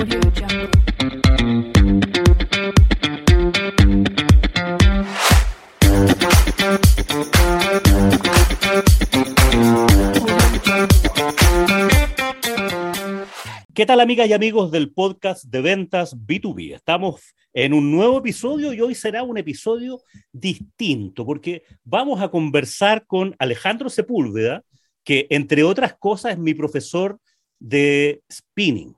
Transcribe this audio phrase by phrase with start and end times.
[0.00, 0.06] ¿Qué
[13.84, 16.76] tal amigas y amigos del podcast de ventas B2B?
[16.76, 20.00] Estamos en un nuevo episodio y hoy será un episodio
[20.32, 24.64] distinto porque vamos a conversar con Alejandro Sepúlveda,
[25.04, 27.20] que entre otras cosas es mi profesor
[27.58, 28.96] de spinning.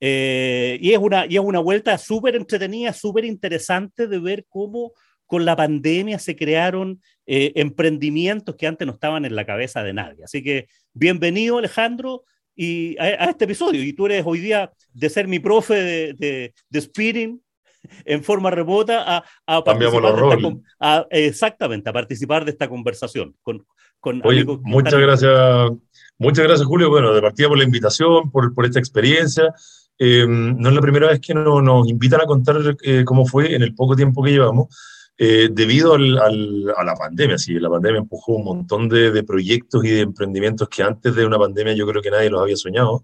[0.00, 4.92] Eh, y, es una, y es una vuelta súper entretenida, súper interesante de ver cómo
[5.26, 9.92] con la pandemia se crearon eh, emprendimientos que antes no estaban en la cabeza de
[9.92, 10.24] nadie.
[10.24, 12.24] Así que bienvenido Alejandro
[12.56, 13.82] y a, a este episodio.
[13.82, 17.42] Y tú eres hoy día de ser mi profe de, de, de spinning
[18.04, 22.50] en forma remota a, a Cambiamos los participar de esta a- exactamente, a participar de
[22.52, 23.64] esta conversación con,
[24.00, 25.70] con Oye, amigos muchas están- gracias,
[26.18, 29.52] muchas gracias Julio, bueno, de partida por la invitación, por, por esta experiencia.
[29.98, 33.54] Eh, no es la primera vez que no- nos invitan a contar eh, cómo fue
[33.54, 34.68] en el poco tiempo que llevamos,
[35.18, 37.36] eh, debido a la pandemia.
[37.38, 41.26] Sí, la pandemia empujó un montón de, de proyectos y de emprendimientos que antes de
[41.26, 43.02] una pandemia yo creo que nadie los había soñado.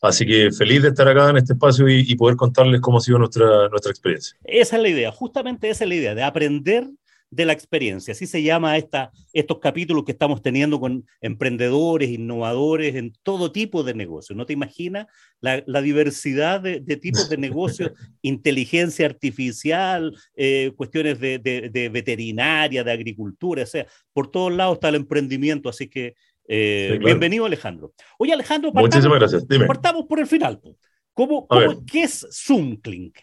[0.00, 3.00] Así que feliz de estar acá en este espacio y, y poder contarles cómo ha
[3.02, 4.36] sido nuestra, nuestra experiencia.
[4.42, 6.88] Esa es la idea, justamente esa es la idea, de aprender
[7.32, 8.12] de la experiencia.
[8.12, 13.82] Así se llama esta, estos capítulos que estamos teniendo con emprendedores, innovadores en todo tipo
[13.82, 14.36] de negocios.
[14.36, 15.06] ¿No te imaginas
[15.40, 17.92] la, la diversidad de, de tipos de negocios?
[18.22, 24.74] inteligencia artificial, eh, cuestiones de, de- de veterinaria, de agricultura, o sea, por todos lados
[24.74, 25.68] está el emprendimiento.
[25.68, 26.14] Así que
[26.48, 27.04] eh, Sí, claro.
[27.06, 27.94] bienvenido Alejandro.
[28.18, 29.48] Oye Alejandro, partamos, Muchísimas gracias.
[29.48, 29.66] Dime.
[29.66, 30.60] partamos por el final.
[30.60, 30.76] po.
[31.14, 31.68] ¿Cómo, A ver.
[31.68, 33.16] cómo- ¿Qué es Zoomclink?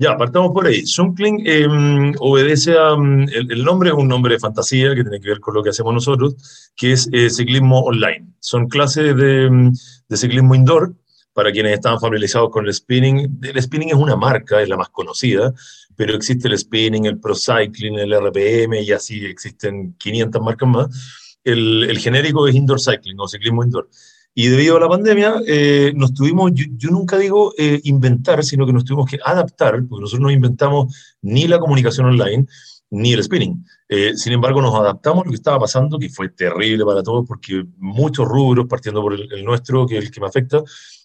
[0.00, 0.86] Ya, partamos por ahí.
[0.86, 2.96] Zoomkling eh, obedece a.
[2.96, 5.62] mm, el, el nombre es un nombre de fantasía que tiene que ver con lo
[5.62, 8.26] que hacemos nosotros, que es eh, ciclismo online.
[8.40, 9.72] Son clases de, mm,
[10.08, 10.94] de ciclismo indoor.
[11.32, 14.88] Para quienes están familiarizados con el spinning, el spinning es una marca, es la más
[14.88, 15.54] conocida,
[15.96, 21.36] pero existe el spinning, el pro cycling, el RPM y así existen 500 marcas más.
[21.44, 23.88] El, el genérico es indoor cycling o ciclismo indoor.
[24.34, 28.72] Y debido a la pandemia, eh, nos tuvimos, yo, nunca digo eh, inventar, sino que
[28.72, 32.46] nos tuvimos que adaptar, porque nosotros no inventamos ni la comunicación online,
[32.90, 33.64] ni el spinning.
[33.88, 37.26] Eh, sin embargo, nos adaptamos a lo que estaba pasando, que fue terrible para todos,
[37.26, 40.62] porque muchos rubros, partiendo por el, nuestro, que es el que me afecta,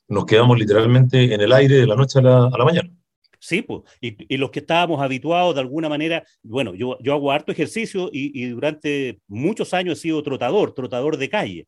[0.07, 2.91] nos quedamos literalmente en el aire de la noche a la, a la mañana.
[3.39, 7.31] Sí, pues, y, y los que estábamos habituados de alguna manera, bueno, yo, yo hago
[7.31, 11.67] harto ejercicio y, y durante muchos años he sido trotador, trotador de calle,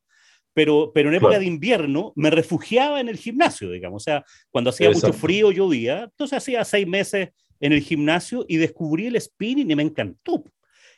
[0.57, 1.41] pero, pero en época Claro.
[1.41, 5.19] de invierno me refugiaba en el gimnasio, digamos, o sea, cuando hacía mucho Exacto.
[5.19, 7.29] frío llovía, entonces hacía seis meses
[7.59, 10.44] en el gimnasio y descubrí el spinning y me encantó.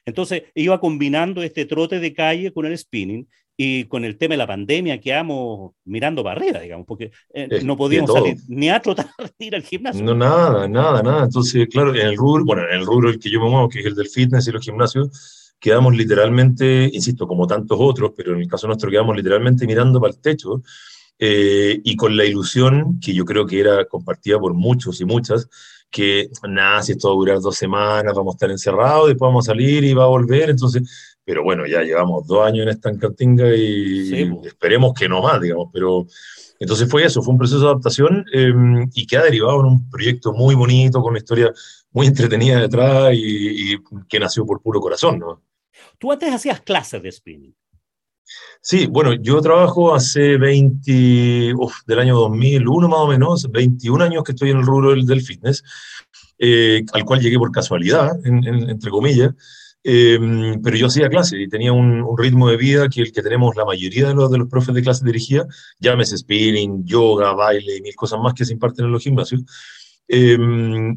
[0.05, 3.27] Entonces iba combinando este trote de calle con el spinning
[3.57, 8.13] y con el tema de la pandemia quedamos mirando arriba, digamos, porque eh, no podíamos
[8.13, 9.07] salir ni a trotar
[9.39, 10.05] ni ir al gimnasio.
[10.05, 11.23] No, nada, nada, nada.
[11.25, 13.81] Entonces, claro, en el rubro, bueno, en el rubro el que yo me muevo, que
[13.81, 18.41] es el del fitness y los gimnasios, quedamos literalmente, insisto, como tantos otros, pero en
[18.41, 20.61] el caso nuestro quedamos literalmente mirando para el techo
[21.21, 25.49] eh, y con la ilusión, que yo creo que era compartida por muchos y muchas,
[25.91, 29.45] que nada, si esto va a durar dos semanas, vamos a estar encerrados, después vamos
[29.45, 32.89] a salir y va a volver, entonces, pero bueno, ya llevamos dos años en esta
[32.89, 36.05] encantinga y, Sí, esperemos que no más, digamos, pero
[36.57, 38.53] entonces fue eso, fue un proceso de adaptación eh,
[38.93, 41.51] y que ha derivado en un proyecto muy bonito, con una historia
[41.91, 43.77] muy entretenida detrás y, y
[44.07, 45.41] que nació por puro corazón, ¿no?
[45.99, 47.55] Tú antes hacías clases de spinning.
[48.61, 54.23] Sí, bueno, yo trabajo hace 20, uf, del año 2001 más o menos, 21 años
[54.23, 55.63] que estoy en el rubro del, del fitness,
[56.37, 59.33] eh, al cual llegué por casualidad, en- en- entre comillas,
[59.83, 60.19] eh,
[60.63, 63.55] pero yo hacía clases y tenía un, un ritmo de vida que el que tenemos
[63.55, 65.45] la mayoría de los, de los profes de clases dirigía,
[65.79, 69.41] llámese spinning, yoga, baile y mil cosas más que se imparten en los gimnasios.
[70.11, 70.37] Eh,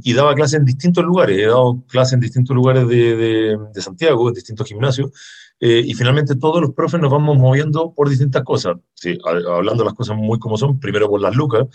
[0.03, 3.83] y daba clases en distintos lugares, he dado clases en distintos lugares de, de- de
[3.83, 5.11] Santiago, en distintos gimnasios,
[5.61, 8.77] eh, y finalmente todos los profes nos vamos moviendo por distintas cosas.
[8.95, 11.67] Sí, hablando las cosas muy como son, primero por las lucas,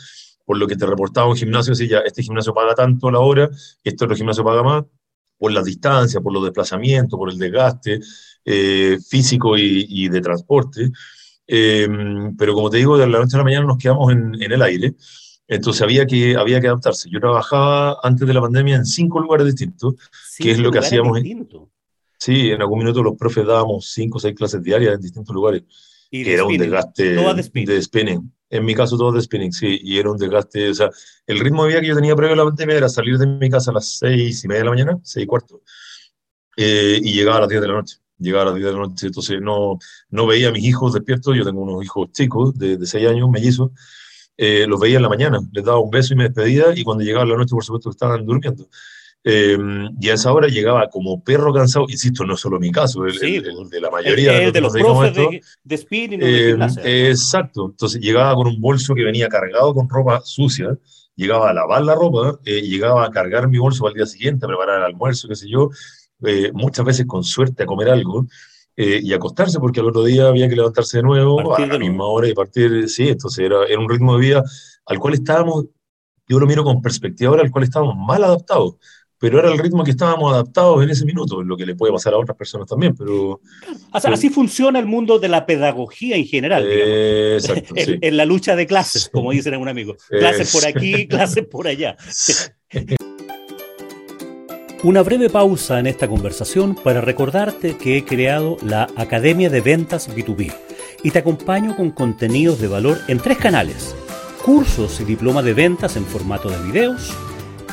[0.45, 3.49] por lo que te reportaba un gimnasio, si ya este gimnasio paga tanto la hora,
[3.83, 4.83] este otro gimnasio paga más,
[5.37, 7.99] por las distancias, por los desplazamientos, por el desgaste
[8.45, 10.89] eh, físico y, y de transporte.
[11.47, 11.87] Eh,
[12.37, 14.61] pero como te digo, de la noche a la mañana nos quedamos en, en el
[14.61, 14.95] aire.
[15.47, 17.09] Entonces había que, había que adaptarse.
[17.09, 19.95] Yo trabajaba antes de la pandemia en cinco lugares distintos.
[20.37, 21.69] ¿Qué es lo que hacíamos distintos.
[22.19, 25.63] Sí, en algún minuto los profes dábamos cinco o seis clases diarias en distintos lugares,
[26.09, 26.69] Y que de era un spinning.
[26.71, 27.81] desgaste todas de spinning.
[27.81, 28.33] spinning.
[28.49, 30.69] En mi caso, todo de spinning, sí, y era un desgaste.
[30.69, 30.89] O sea,
[31.27, 33.49] el ritmo de vida que yo tenía previo a la pandemia era salir de mi
[33.49, 35.61] casa a las seis y media de la mañana, seis y cuarto,
[36.55, 37.97] eh, y llegaba a las diez de la noche.
[38.19, 39.77] Llegaba a las diez de la noche, entonces no,
[40.09, 41.35] no veía a mis hijos despiertos.
[41.35, 43.71] Yo tengo unos hijos chicos de, de seis años, mellizos,
[44.37, 47.03] eh, los veía en la mañana, les daba un beso y me despedía, y cuando
[47.03, 48.67] llegaba la noche, por supuesto, estaban durmiendo.
[49.23, 49.57] Eh,
[49.99, 53.35] y a esa hora llegaba como perro cansado, insisto, no solo mi caso, el, Sí,
[53.37, 53.55] el- pues.
[53.63, 55.31] el de la mayoría El, de los dedicamos a profes esto.
[55.31, 57.09] de, de spinning o de Eh, gimnasia.
[57.09, 60.77] exacto, entonces llegaba con un bolso que venía cargado con ropa sucia,
[61.15, 64.47] llegaba a lavar la ropa, eh, llegaba a cargar mi bolso el día siguiente, a
[64.47, 65.71] preparar el almuerzo, qué sé yo,
[66.23, 68.27] eh, muchas veces con suerte a comer algo
[68.79, 71.73] eh, y acostarse porque al otro día había que levantarse de nuevo Partir a la
[71.73, 71.91] de nuevo.
[71.91, 74.43] misma hora y partir, sí, entonces era, era un ritmo de vida
[74.85, 75.65] al cual estábamos,
[76.27, 78.75] yo lo miro con perspectiva ahora, al cual estábamos mal adaptados.
[79.19, 82.13] Pero era el ritmo que estábamos adaptados en ese minuto, lo que le puede pasar
[82.13, 83.41] a otras personas también, pero
[83.91, 87.97] O sea, así funciona el mundo de la pedagogía en general, eh, exacto, en, sí.
[87.99, 89.95] en la lucha de clases, como dicen un amigo.
[90.07, 91.97] Clases por aquí, clases por allá.
[94.83, 100.07] Una breve pausa en esta conversación para recordarte que he creado la Academia de Ventas
[100.07, 100.53] B2B
[101.01, 103.95] y te acompaño con contenidos de valor en tres canales.
[104.45, 107.11] Cursos y diploma de ventas en formato de videos,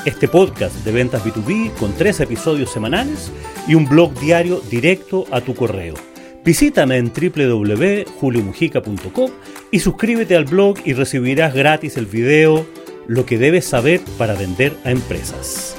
[0.07, 3.31] este podcast de ventas B2B con tres episodios semanales
[3.69, 5.97] y un blog diario directo a tu correo.
[6.43, 9.31] Visítame en www.juliomujica.com
[9.71, 12.67] y suscríbete al blog y recibirás gratis el video
[13.07, 15.77] Lo que debes saber para vender a empresas.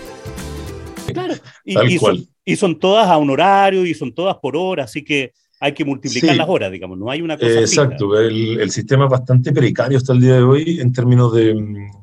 [1.15, 1.33] Claro,
[1.63, 2.17] y, Tal y cual.
[2.17, 5.83] son, y son todas a honorario y son todas por hora, así que hay que
[5.85, 6.38] multiplicar Sí.
[6.38, 7.59] las horas, digamos, no hay una cosa Eh.
[7.62, 11.56] Exacto, el, el sistema es bastante precario hasta el día de hoy en términos de,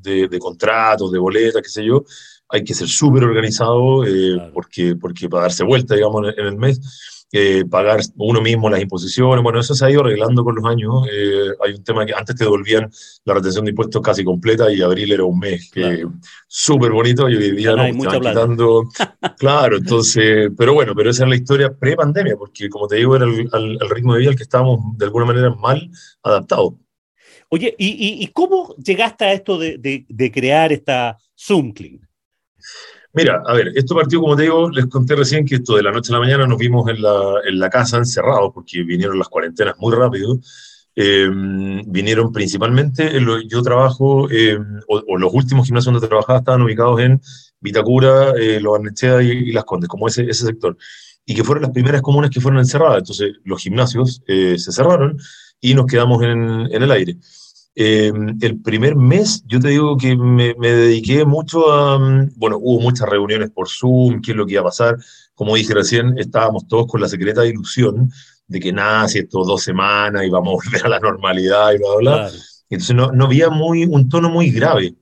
[0.03, 2.03] de- de contratos, de boletas, qué sé yo.
[2.49, 4.53] Hay que ser súper organizado eh, Claro.
[4.53, 6.81] porque, porque para darse vuelta, digamos, en, en el mes,
[7.35, 11.07] eh, pagar uno mismo las imposiciones, bueno, eso se ha ido arreglando con los años.
[11.11, 12.91] Eh, hay un tema que antes te devolvían
[13.25, 16.13] la retención de impuestos casi completa y abril era un mes que Claro.
[16.47, 18.21] súper bonito y hoy día no, van plata.
[18.21, 18.85] quitando.
[19.39, 23.25] Claro, entonces, pero bueno, pero esa es la historia pre-pandemia, porque como te digo, era
[23.25, 25.91] el, ritmo de vida al que estábamos de alguna manera mal
[26.23, 26.75] adaptados.
[27.49, 32.01] Oye, ¿y, cómo llegaste a esto de, de- de crear esta Zoomcling?
[33.15, 35.93] Mira, a ver, esto partió, como te digo, les conté recién que esto de la
[35.93, 37.13] noche a la mañana nos vimos en la,
[37.47, 40.39] en la casa encerrados, porque vinieron las cuarentenas muy rápido.
[40.97, 41.29] Eh,
[41.87, 47.01] vinieron principalmente, en lo- yo trabajo, eh, o, los últimos gimnasios donde trabajaba estaban ubicados
[47.01, 47.21] en
[47.61, 50.77] Vitacura, eh, Los Barnechea y, y Las Condes, como ese, ese sector.
[51.27, 52.99] Y que fueron las primeras comunas que fueron encerradas.
[52.99, 55.19] Entonces, los gimnasios eh, se cerraron
[55.61, 56.41] y nos quedamos en,
[56.73, 57.17] en el aire.
[57.75, 62.59] Eh, el primer mes, yo te digo que me, me dediqué mucho a, mm, bueno,
[62.61, 64.97] hubo muchas reuniones por Zoom, qué es lo que iba a pasar.
[65.35, 68.11] Como dije recién, estábamos todos con la secreta ilusión
[68.47, 71.89] de que nada, si estos dos semanas íbamos a volver a la normalidad y bla,
[71.89, 72.13] bla, bla.
[72.29, 72.35] Claro.
[72.69, 74.95] Entonces no, no había muy, un tono muy grave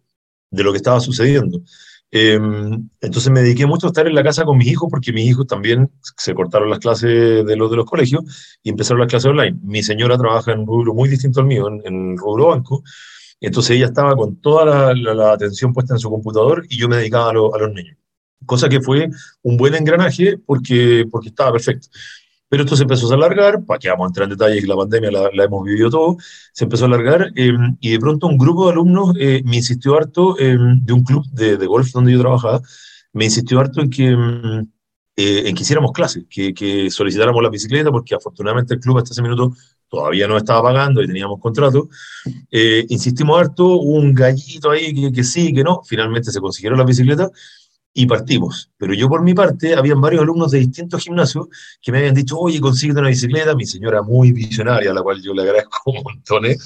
[0.51, 1.61] de lo que estaba sucediendo.
[2.12, 2.41] Eh,
[3.01, 5.47] entonces me dediqué mucho a estar en la casa con mis hijos porque mis hijos
[5.47, 8.25] también se cortaron las clases de los de los colegios
[8.62, 9.59] y empezaron las clases online.
[9.62, 12.83] Mi señora trabaja en un rubro muy distinto al mío, en, en el rubro banco.
[13.41, 16.89] Entonces ella estaba con toda la, la- la atención puesta en su computador y yo
[16.89, 17.97] me dedicaba a, lo- a los niños.
[18.47, 19.09] Cosa que fue
[19.43, 21.89] un buen engranaje porque, porque estaba perfecto.
[22.50, 25.11] Pero esto se empezó a alargar, para que vamos a entrar en detalles, la pandemia
[25.12, 26.17] la, la hemos vivido todo,
[26.52, 29.97] se empezó a alargar eh, y de pronto un grupo de alumnos eh, me insistió
[29.97, 32.61] harto eh, de un club de, de golf donde yo trabajaba,
[33.12, 34.69] me insistió harto en que, mm,
[35.17, 39.12] eh, en que hiciéramos clases, que, que solicitáramos la bicicleta, porque afortunadamente el club hasta
[39.12, 39.55] ese minuto
[39.88, 41.88] todavía no estaba pagando y teníamos contrato.
[42.50, 46.87] Eh, insistimos harto, un gallito ahí que, que sí, que no, finalmente se consiguieron las
[46.87, 47.30] bicicletas
[47.92, 48.70] y partimos.
[48.78, 51.49] Pero yo por mi parte, habían varios alumnos de distintos gimnasios
[51.82, 55.20] que me habían dicho, oye, consíguete una bicicleta, mi señora muy visionaria, a la cual
[55.23, 56.56] yo le agradezco un montón, ¿eh?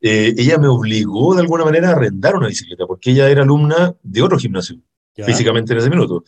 [0.00, 3.94] Eh, ella me obligó de alguna manera a arrendar una bicicleta, porque ella era alumna
[4.02, 4.76] de otro gimnasio,
[5.16, 5.24] Ya.
[5.24, 6.24] físicamente en ese minuto.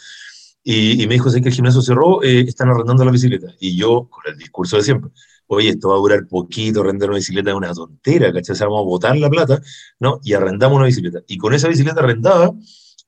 [0.62, 3.49] Y, y me dijo, sé que el gimnasio cerró, eh, están arrendando la bicicleta.
[3.61, 5.11] Y yo, con el discurso de siempre,
[5.47, 8.52] oye, esto va a durar poquito, arrendar una bicicleta es una tontera, ¿cachai?
[8.52, 9.61] O sea, vamos a botar la plata,
[10.00, 10.21] ¿no?
[10.23, 11.21] Y arrendamos una bicicleta.
[11.28, 12.52] Y con esa bicicleta arrendada,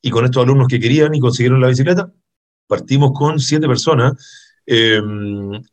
[0.03, 2.13] y con estos alumnos que querían y consiguieron la bicicleta,
[2.67, 4.15] partimos con siete personas.
[4.67, 5.01] Eh,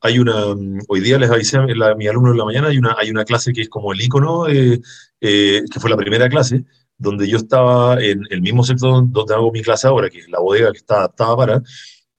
[0.01, 0.45] hay una,
[0.87, 3.25] hoy día les avisé a la- mi alumno en la mañana, hay una, hay una
[3.25, 4.79] clase que es como el icono, eh,
[5.21, 6.63] eh, que fue la primera clase,
[6.97, 10.39] donde yo estaba en el mismo sector donde hago mi clase ahora, que es la
[10.39, 11.61] bodega que está adaptada para,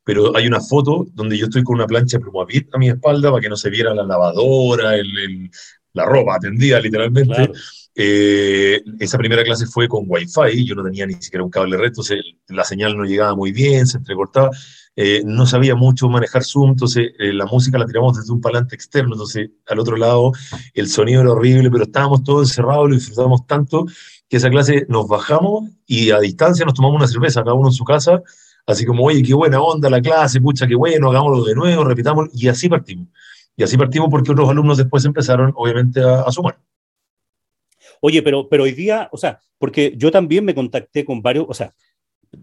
[0.04, 3.30] pero hay una foto donde yo estoy con una plancha de plumavit a mi espalda
[3.30, 5.50] para que no se viera la lavadora, el- el-
[5.92, 7.34] la ropa atendida literalmente.
[7.34, 7.52] Claro.
[7.94, 11.88] Eh, esa primera clase fue con Wi-Fi, yo no tenía ni siquiera un cable red,
[11.88, 14.50] entonces la señal no llegaba muy bien, se entrecortaba,
[14.94, 18.76] eh, no sabía mucho manejar Zoom, entonces eh, la música la tiramos desde un parlante
[18.76, 20.32] externo, entonces al otro lado
[20.74, 23.86] el sonido era horrible, pero estábamos todos encerrados, lo disfrutábamos tanto
[24.28, 27.74] que esa clase nos bajamos y a distancia nos tomamos una cerveza, cada uno en
[27.74, 28.22] su casa,
[28.66, 32.28] así como, oye, qué buena onda la clase, pucha, qué bueno, hagámoslo de nuevo, repitamos,
[32.32, 33.08] y así partimos.
[33.56, 36.56] Y así partimos porque otros alumnos después empezaron, obviamente, a sumar.
[38.00, 41.54] Oye, pero, pero hoy día, o sea, porque yo también me contacté con varios, o
[41.54, 41.72] sea,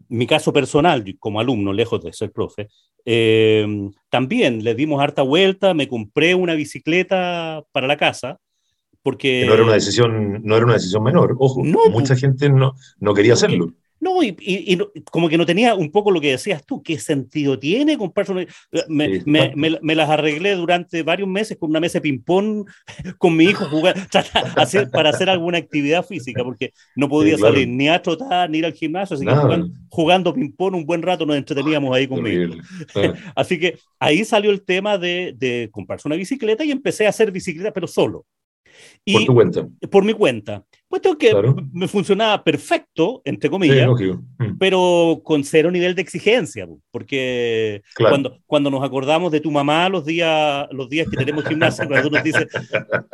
[0.10, 2.70] mi caso personal, como alumno, lejos de ser profe,
[3.06, 3.66] eh,
[4.10, 8.40] también le dimos harta vuelta, me compré una bicicleta para la casa,
[9.02, 9.46] porque...
[9.46, 13.34] no era una decisión, no era una decisión menor, ojo, mucha gente no, no quería
[13.34, 13.74] hacerlo.
[14.00, 14.78] No, y,
[15.12, 18.46] como que no tenía un poco lo que decías tú, ¿qué sentido tiene comprarse una...
[18.88, 19.24] Me,
[19.56, 22.66] me, las arreglé durante varios meses con una mesa de ping-pong
[23.18, 23.96] con mi hijo jugar,
[24.92, 28.74] para hacer alguna actividad física, porque no podía salir ni a trotar ni ir al
[28.74, 29.34] gimnasio, así que
[29.90, 32.56] jugando, ping-pong un buen rato nos entreteníamos ahí conmigo.
[33.36, 37.32] así que ahí salió el tema de, de comprarse una bicicleta y empecé a hacer
[37.32, 38.26] bicicleta, pero solo
[39.14, 39.68] por tu cuenta.
[39.90, 40.66] Por mi cuenta.
[40.90, 41.34] Puesto que
[41.74, 44.58] me funcionaba perfecto, entre comillas, mm.
[44.58, 50.06] pero con cero nivel de exigencia, porque cuando, cuando nos acordamos de tu mamá los
[50.06, 52.48] días, los días que tenemos gimnasio, cuando nos dice,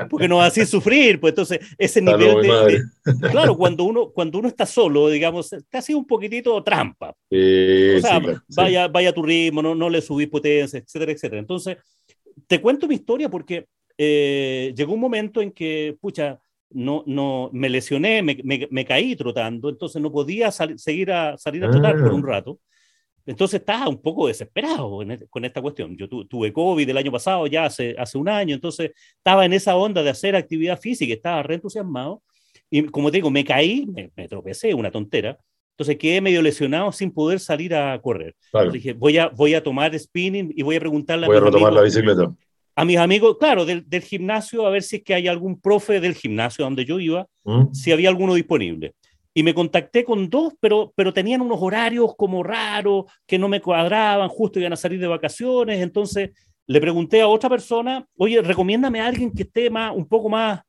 [0.07, 2.83] porque nos hacía sufrir, pues entonces ese nivel de,
[3.31, 7.09] Claro, cuando uno, cuando uno está solo, digamos, te hace un poquitito trampa.
[7.09, 8.21] o sea,
[8.55, 11.39] vaya, vaya a tu ritmo, no, no le subís potencia, etcétera, etcétera.
[11.39, 11.77] Entonces,
[12.45, 13.65] te cuento mi historia porque
[13.97, 16.39] eh, llegó un momento en que, pucha,
[16.73, 21.71] no, no, me lesioné, me, me, caí trotando, entonces no podía seguir a, salir a
[21.71, 22.27] trotar por un ah.
[22.27, 22.59] rato.
[23.25, 25.95] Entonces estaba un poco desesperado e, con esta cuestión.
[25.95, 29.75] Yo tuve COVID el año pasado, ya hace, hace un año, entonces estaba en esa
[29.75, 32.21] onda de hacer actividad física, estaba reentusiasmado.
[32.69, 35.37] Y como te digo, me caí, me, tropecé, una tontera.
[35.73, 38.35] Entonces quedé medio lesionado sin poder salir a correr.
[38.71, 41.81] dije, voy a, voy a tomar spinning y voy a preguntarle voy a, retomar la
[41.81, 42.33] bicicleta
[42.75, 46.15] a mis amigos, claro, del, gimnasio, a ver si es que hay algún profe del
[46.15, 47.73] gimnasio donde yo iba, mm.
[47.73, 48.93] si había alguno disponible.
[49.33, 53.61] Y me contacté con dos, pero, pero tenían unos horarios como raros, que no me
[53.61, 55.81] cuadraban, justo iban a salir de vacaciones.
[55.81, 56.31] Entonces
[56.67, 60.61] le pregunté a otra persona, oye, recomiéndame a alguien que esté más, un poco más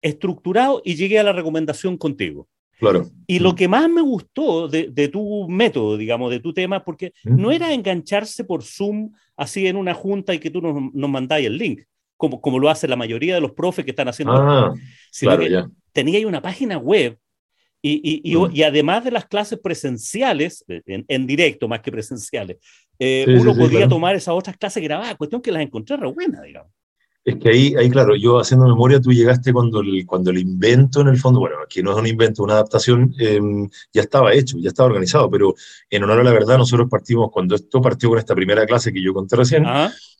[0.00, 2.48] estructurado y llegué a la recomendación contigo.
[2.78, 3.08] Claro.
[3.28, 3.54] Y lo mm.
[3.54, 7.40] que más me gustó de, tu método, digamos, de tu tema, porque mm.
[7.40, 11.46] no era engancharse por Zoom así en una junta y que tú nos, nos mandáis
[11.46, 11.82] el link,
[12.16, 14.34] como, como lo hace la mayoría de los profes que están haciendo.
[14.34, 14.74] Ah,
[15.20, 15.68] claro, ya.
[15.92, 17.18] Tenía ahí una página web
[17.84, 18.50] y, y, mm.
[18.54, 22.58] y, además de las clases presenciales, en, directo más que presenciales,
[22.98, 26.70] eh, uno podía tomar esas otras clases grabadas, cuestión que las encontré re buenas, digamos.
[27.24, 31.02] Es que ahí, ahí, claro, yo haciendo memoria, tú llegaste cuando el, cuando el invento
[31.02, 34.58] en el fondo, bueno, aquí no es un invento, una adaptación, em, ya estaba hecho,
[34.58, 35.54] ya estaba organizado, pero
[35.88, 39.00] en honor a la verdad, nosotros partimos, cuando esto partió con esta primera clase que
[39.00, 39.64] yo conté recién,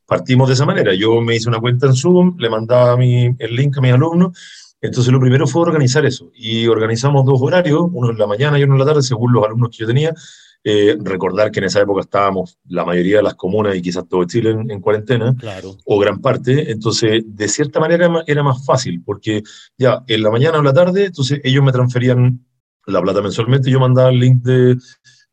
[0.06, 0.94] partimos de esa manera.
[0.94, 4.38] Yo me hice una cuenta en Zoom, le mandaba mi, el link a mis alumnos,
[4.80, 8.62] entonces lo primero fue organizar eso, y organizamos dos horarios, uno en la mañana y
[8.62, 10.14] uno en la tarde, según los alumnos que yo tenía,
[10.64, 14.24] eh, recordar que en esa época estábamos la mayoría de las comunas y quizás todo
[14.24, 15.76] Chile en, cuarentena, claro.
[15.84, 19.42] o gran parte, entonces de cierta manera era más, fácil, porque
[19.76, 22.44] ya en la mañana o la tarde, entonces ellos me transferían
[22.86, 24.76] la plata mensualmente y yo mandaba el link de,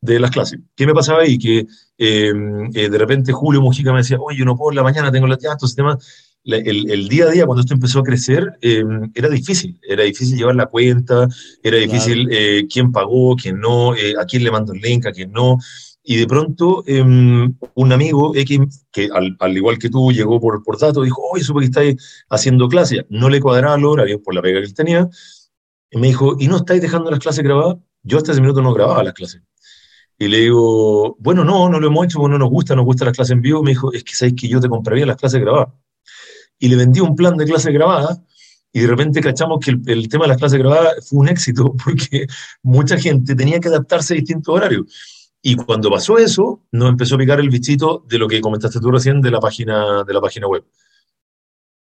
[0.00, 0.60] de las clases.
[0.74, 1.38] ¿Qué me pasaba ahí?
[1.38, 1.66] Que
[1.98, 2.32] eh,
[2.74, 5.26] eh, de repente Julio Mujica me decía, oye, yo no puedo en la mañana, tengo
[5.26, 5.98] la teatro, tema
[6.44, 8.82] el, día a día, cuando esto empezó a crecer, eh,
[9.14, 9.78] era difícil.
[9.82, 11.28] Era difícil llevar la cuenta,
[11.62, 15.12] era difícil eh, quién pagó, quién no, eh, a quién le mando el link, a
[15.12, 15.58] quién no.
[16.02, 20.78] Y de pronto, em, un amigo X, que al, igual que tú llegó por, por
[20.78, 23.04] datos, dijo: Oye, supe que estáis haciendo clases.
[23.10, 25.08] No le cuadraba el horario por la pega que él tenía.
[25.90, 27.76] Y me dijo: ¿Y no estáis dejando las clases grabadas?
[28.02, 29.42] Yo hasta ese minuto no grababa las clases.
[30.18, 33.14] Y le digo, bueno, no, no lo hemos hecho, no nos gusta, nos gusta las
[33.14, 33.62] clases en vivo.
[33.62, 35.68] Me dijo, es que sabéis que yo te compraría las clases grabadas
[36.60, 38.22] y le vendí un plan de clase grabada
[38.72, 42.26] y de repente cachamos que el, tema de las clases grabadas fue un éxito porque
[42.62, 45.26] mucha gente tenía que adaptarse a distintos horarios.
[45.42, 48.90] Y cuando pasó eso, nos empezó a picar el bichito de lo que comentaste tú
[48.90, 50.64] recién de la página, de la página web.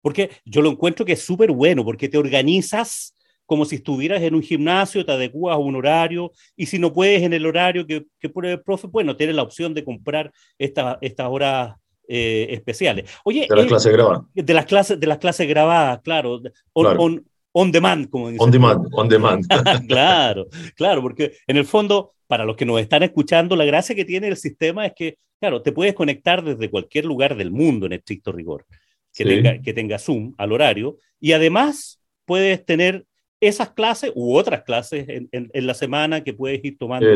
[0.02, 4.36] Porque yo lo encuentro que es súper bueno, porque te organizas como si estuvieras en
[4.36, 8.06] un gimnasio, te adecuas a un horario, y si no puedes en el horario que,
[8.20, 10.98] que pone el profe, bueno, tienes la opción de comprar estas
[11.30, 11.76] horas
[12.08, 13.10] eh, especiales.
[13.24, 14.22] Oye, de las clases grabadas.
[14.34, 16.42] De las clases, de las clases grabadas, claro.
[16.74, 18.44] On, On, demand, como dicen.
[18.46, 19.46] On demand, on demand.
[19.88, 24.06] claro, claro, porque en el fondo, para los que nos están escuchando, la gracia que
[24.06, 27.94] tiene el sistema es que, claro, te puedes conectar desde cualquier lugar del mundo en
[27.94, 28.66] estricto rigor,
[29.12, 33.08] que, tenga, que tenga Zoom al horario, y además puedes tener
[33.40, 37.08] esas clases u otras clases en, en, la semana que puedes ir tomando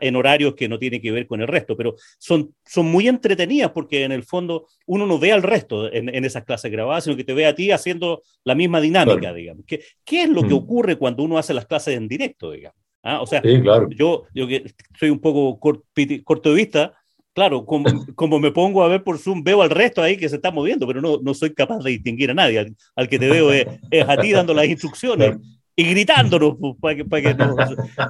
[0.00, 3.70] en horarios que no tienen que ver con el resto, pero son, son muy entretenidas
[3.72, 7.16] porque en el fondo uno no ve al resto en, en esas clases grabadas, sino
[7.16, 9.64] que te ve a ti haciendo la misma dinámica, digamos.
[9.66, 12.80] ¿Qué, ¿Qué, es lo que ocurre cuando uno hace las clases en directo, digamos?
[13.02, 13.20] ¿Ah?
[13.20, 14.64] O sea, yo, yo que
[14.98, 16.94] soy un poco corto de vista,
[17.34, 20.36] Claro, como, como, me pongo a ver por Zoom, veo al resto ahí que se
[20.36, 22.74] está moviendo, pero no, no soy capaz de distinguir a nadie.
[22.94, 23.66] Al, que te veo es,
[24.06, 25.36] a ti dando las instrucciones.
[25.74, 27.56] y gritándonos pues, para que, para que no,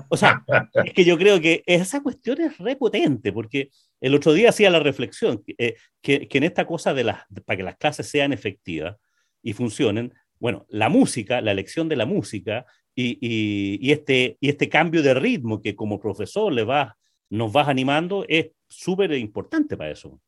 [0.09, 0.45] O sea,
[0.85, 4.81] es que yo creo que esa cuestión es repotente, porque el otro día hacía la
[4.81, 8.97] reflexión eh, que, que, en esta cosa de las, para que las clases sean efectivas
[9.41, 14.49] y funcionen, bueno, la música, la elección de la música y, y, y este, y
[14.49, 16.93] este cambio de ritmo que como profesor le vas,
[17.33, 20.21] nos vas animando es súper importante para eso.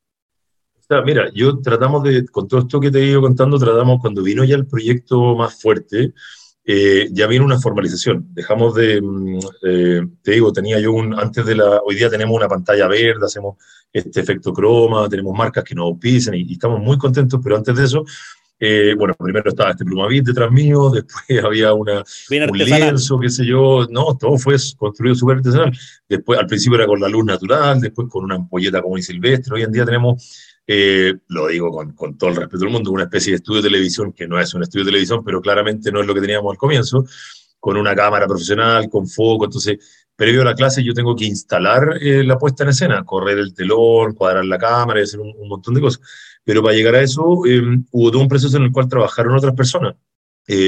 [1.04, 4.44] Mira, yo tratamos de, con todo esto que te he ido contando, tratamos, cuando vino
[4.44, 6.12] ya el proyecto más fuerte,
[6.64, 8.26] eh, ya viene una formalización.
[8.32, 12.36] Dejamos de, mm, eh, te digo, tenía yo un, antes de la, hoy día tenemos
[12.36, 13.56] una pantalla verde, hacemos
[13.92, 17.84] este efecto croma, tenemos marcas que nos pisen y, estamos muy contentos, pero antes de
[17.84, 18.04] eso,
[18.58, 23.44] eh, bueno, primero estaba este plumavit detrás mío, después había una, un lienzo, qué sé
[23.44, 25.72] yo, no, todo fue construido súper artesanal.
[26.08, 29.54] Después, al principio era con la luz natural, después con una ampolleta como y silvestre,
[29.54, 33.04] hoy en día tenemos eh, lo digo con, con, todo el respeto del mundo, una
[33.04, 36.00] especie de estudio de televisión que no es un estudio de televisión, pero claramente no
[36.00, 37.04] es lo que teníamos al comienzo,
[37.60, 41.98] con una cámara profesional, con foco, entonces, previo a la clase yo tengo que instalar
[42.00, 45.74] eh, la puesta en escena, correr el telón, cuadrar la cámara, hacer un, un montón
[45.74, 46.00] de cosas.
[46.44, 49.54] Pero para llegar a eso eh, hubo todo un proceso en el cual trabajaron otras
[49.54, 49.94] personas.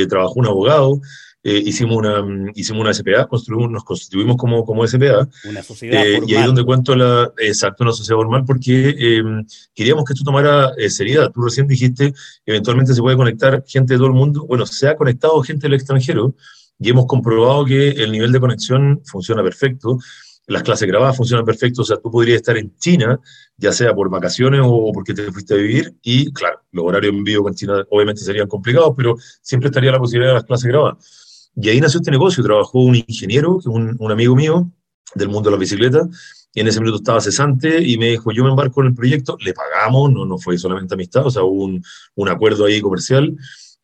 [0.08, 1.00] trabajó un abogado,
[1.48, 5.28] eh, hicimos, una, mm, hicimos una SPA, construimos, nos constituimos como, como SPA.
[5.48, 9.46] Una sociedad eh, Y ahí es donde cuento la, exacto, una sociedad formal, porque em,
[9.72, 11.30] queríamos que esto tomara eh, seriedad.
[11.30, 12.12] Tú recién dijiste,
[12.44, 14.44] eventualmente se puede conectar gente de todo el mundo.
[14.44, 16.34] Bueno, se ha conectado gente del extranjero
[16.80, 19.98] y hemos comprobado que el nivel de conexión funciona perfecto.
[20.48, 23.18] Las clases grabadas funcionan perfecto, o sea, tú podrías estar en China,
[23.56, 27.24] ya sea por vacaciones o porque te fuiste a vivir, y claro, los horarios en
[27.24, 31.50] vivo con China obviamente serían complicados, pero siempre estaría la posibilidad de las clases grabadas.
[31.56, 32.44] Y ahí nació este negocio.
[32.44, 34.70] Trabajó un ingeniero, un, un amigo mío
[35.14, 36.06] del mundo de la bicicleta,
[36.52, 39.36] y en ese minuto estaba cesante y me dijo, yo me embarco en el proyecto,
[39.40, 41.82] le pagamos, no, no fue solamente amistad, o sea, hubo un,
[42.14, 43.36] un acuerdo ahí comercial.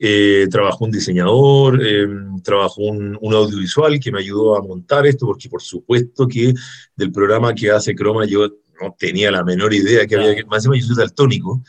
[0.04, 2.08] Eh, trabajó un diseñador, eh,
[2.42, 6.52] trabajó un, un, audiovisual que me ayudó a montar esto, porque por supuesto que
[6.96, 8.48] del programa que hace Croma yo
[8.80, 11.62] no tenía la menor idea que había que, más encima yo soy daltónico,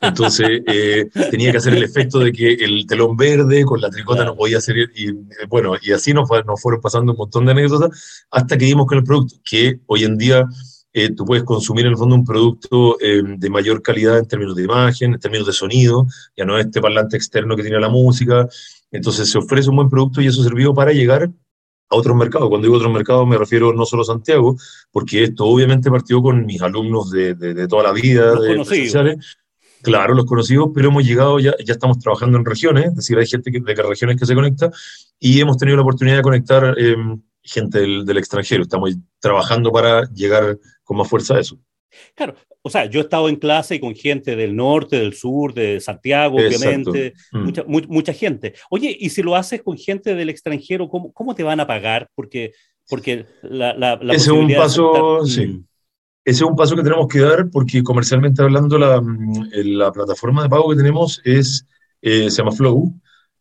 [0.00, 4.24] entonces eh, tenía que hacer el efecto de que el telón verde con la tricota
[4.24, 4.90] no podía salir.
[4.96, 5.12] Y
[5.46, 8.98] bueno, y así nos, nos, fueron pasando un montón de anécdotas hasta que dimos con
[8.98, 10.44] el producto, que hoy en día
[11.04, 14.56] eh, tú puedes consumir en el fondo un producto eh, de mayor calidad en términos
[14.56, 16.06] de imagen, en términos de sonido,
[16.36, 18.48] ya no es este parlante externo que tiene la música.
[18.90, 21.30] Entonces se ofrece un buen producto y eso sirvió para llegar
[21.90, 22.48] a otros mercados.
[22.48, 24.56] Cuando digo otros mercados me refiero no solo a Santiago,
[24.90, 29.38] porque esto obviamente partió con mis alumnos de, de, de toda la vida, de presenciales,
[29.82, 33.26] Claro, los conocidos, pero hemos llegado, ya, ya estamos trabajando en regiones, es decir, hay
[33.26, 34.70] gente que, de regiones que se conecta
[35.20, 36.96] y hemos tenido la oportunidad de conectar eh,
[37.42, 38.62] gente del, del, extranjero.
[38.62, 41.58] Estamos trabajando para llegar con más fuerza a eso.
[42.14, 45.80] Claro, o sea, yo he estado en clase con gente del norte, del sur, de
[45.80, 47.38] Santiago, obviamente, mm.
[47.38, 48.54] mucha, mu mucha, gente.
[48.70, 52.10] Oye, y si lo haces con gente del extranjero, ¿cómo, cómo te van a pagar?
[52.14, 52.52] Porque,
[52.88, 55.46] porque la, la, la Ese es un paso, sí.
[55.46, 55.64] Mm.
[56.24, 60.42] Ese es un paso que tenemos que dar porque comercialmente hablando la, mm, la plataforma
[60.42, 61.66] de pago que tenemos es,
[62.02, 62.92] eh, se llama Flow.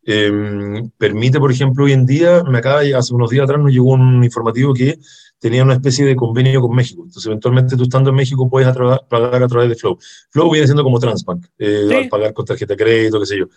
[0.09, 3.91] Eh, permite, por ejemplo, hoy en día, me acaba, hace unos días atrás nos llegó
[3.91, 4.97] un informativo que
[5.37, 7.03] tenía una especie de convenio con México.
[7.03, 8.73] Entonces, eventualmente tú estando en México puedes
[9.09, 9.99] pagar a través de Flow.
[10.29, 12.07] Flow viene siendo como Transbank, eh, ¿Sí?
[12.09, 13.47] pagar con tarjeta de crédito, qué sé yo.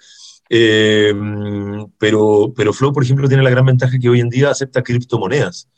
[0.49, 1.15] Eh,
[1.97, 5.69] pero, pero Flow, por ejemplo, tiene la gran ventaja que hoy en día acepta criptomonedas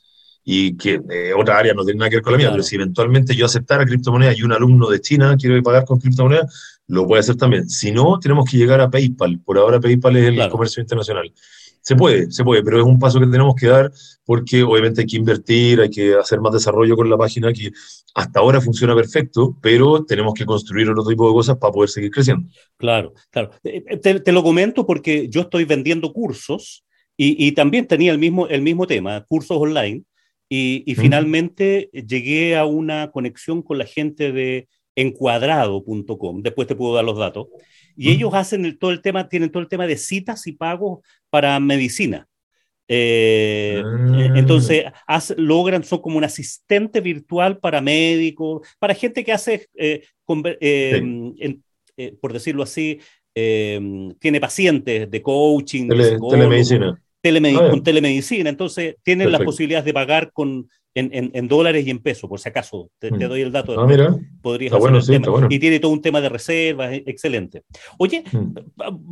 [0.44, 2.56] y que eh, otra área no tiene nada que ver con la mía, claro.
[2.56, 6.71] pero si eventualmente yo aceptara criptomonedas y un alumno de China quiere pagar con criptomonedas,
[6.88, 7.68] lo puede hacer también.
[7.68, 9.40] Si no, tenemos que llegar a PayPal.
[9.40, 10.52] Por ahora PayPal es el claro.
[10.52, 11.32] comercio internacional.
[11.80, 13.90] Se puede, se puede, pero es un paso que tenemos que dar
[14.24, 17.72] porque obviamente hay que invertir, hay que hacer más desarrollo con la página que
[18.14, 22.12] hasta ahora funciona perfecto, pero tenemos que construir otro tipo de cosas para poder seguir
[22.12, 22.48] creciendo.
[22.76, 23.50] Claro, claro.
[23.64, 26.84] Eh, te, te lo comento porque yo estoy vendiendo cursos
[27.16, 30.04] y, y también tenía el mismo, el mismo tema, cursos online
[30.48, 36.94] y, y, finalmente llegué a una conexión con la gente de encuadrado.com, después te puedo
[36.94, 37.48] dar los datos,
[37.96, 41.00] y ellos hacen el, todo el tema, tienen todo el tema de citas y pagos
[41.30, 42.26] para medicina.
[42.88, 44.32] Eh, ah.
[44.34, 50.04] Entonces, hace, logran, son como un asistente virtual para médicos, para gente que hace, eh,
[50.24, 51.34] con, eh, sí.
[51.38, 51.64] en,
[51.96, 53.00] eh, por decirlo así,
[53.34, 59.38] tiene pacientes de coaching, Tele, de telemedicina telemedic ah, con telemedicina, entonces tienen Perfecto.
[59.38, 62.90] las posibilidades de pagar con, en, en, en, dólares y en pesos, por si acaso,
[62.98, 63.28] te, te mm.
[63.28, 63.80] doy el dato.
[63.80, 64.14] Ah, mira.
[64.42, 65.28] Podrías hacer bueno, el sí, tema.
[65.28, 65.48] Bueno.
[65.50, 67.62] Y tiene todo un tema de reservas, e, excelente.
[67.98, 68.54] Oye, mm.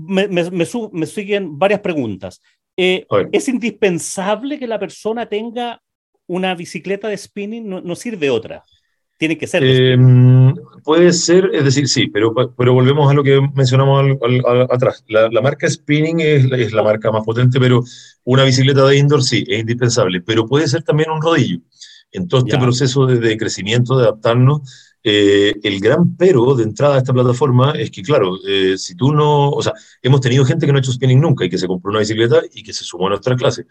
[0.06, 2.40] me, me, me, me, siguen varias preguntas.
[2.76, 5.82] Eh, ¿Es indispensable que la persona tenga
[6.26, 7.68] una bicicleta de spinning?
[7.68, 8.62] No, no sirve otra.
[9.20, 9.62] Tienen que ser.
[9.62, 9.98] Eh,
[10.82, 14.16] puede ser, es decir, sí, pero, pero volvemos a lo que mencionamos
[14.70, 15.04] atrás.
[15.08, 17.84] La, marca Spinning es, es, la marca más potente, pero
[18.24, 21.58] una bicicleta de indoor sí, es indispensable, pero puede ser también un rodillo.
[22.12, 24.62] En todo este proceso de, crecimiento, de adaptarnos,
[25.04, 29.12] eh, el gran pero de entrada a esta plataforma es que, claro, eh, si tú
[29.12, 31.66] no, o sea, hemos tenido gente que no ha hecho spinning nunca y que se
[31.66, 33.66] compró una bicicleta y que se sumó a nuestra clase.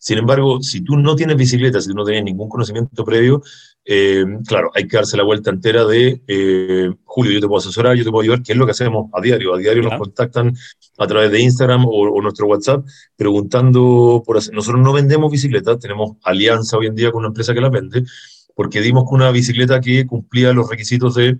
[0.00, 3.42] Sin embargo, si tú no tienes bicicleta, si tú no tienes ningún conocimiento previo,
[3.84, 6.22] eh, claro, hay que darse la vuelta entera de,
[7.04, 9.20] Julio, yo te puedo asesorar, yo te puedo ayudar, que es lo que hacemos a
[9.20, 9.52] diario.
[9.52, 10.56] A diario nos contactan
[10.96, 12.82] a través de Instagram o, nuestro WhatsApp
[13.14, 17.60] preguntando por Nosotros no vendemos bicicletas, tenemos alianza hoy en día con una empresa que
[17.60, 18.04] la vende,
[18.54, 21.38] porque dimos con una bicicleta que cumplía los requisitos de,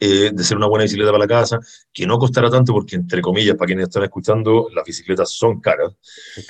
[0.00, 1.58] eh, de ser una buena bicicleta para la casa,
[1.92, 5.92] que no costara tanto, porque entre comillas, para quienes están escuchando, las bicicletas son caras.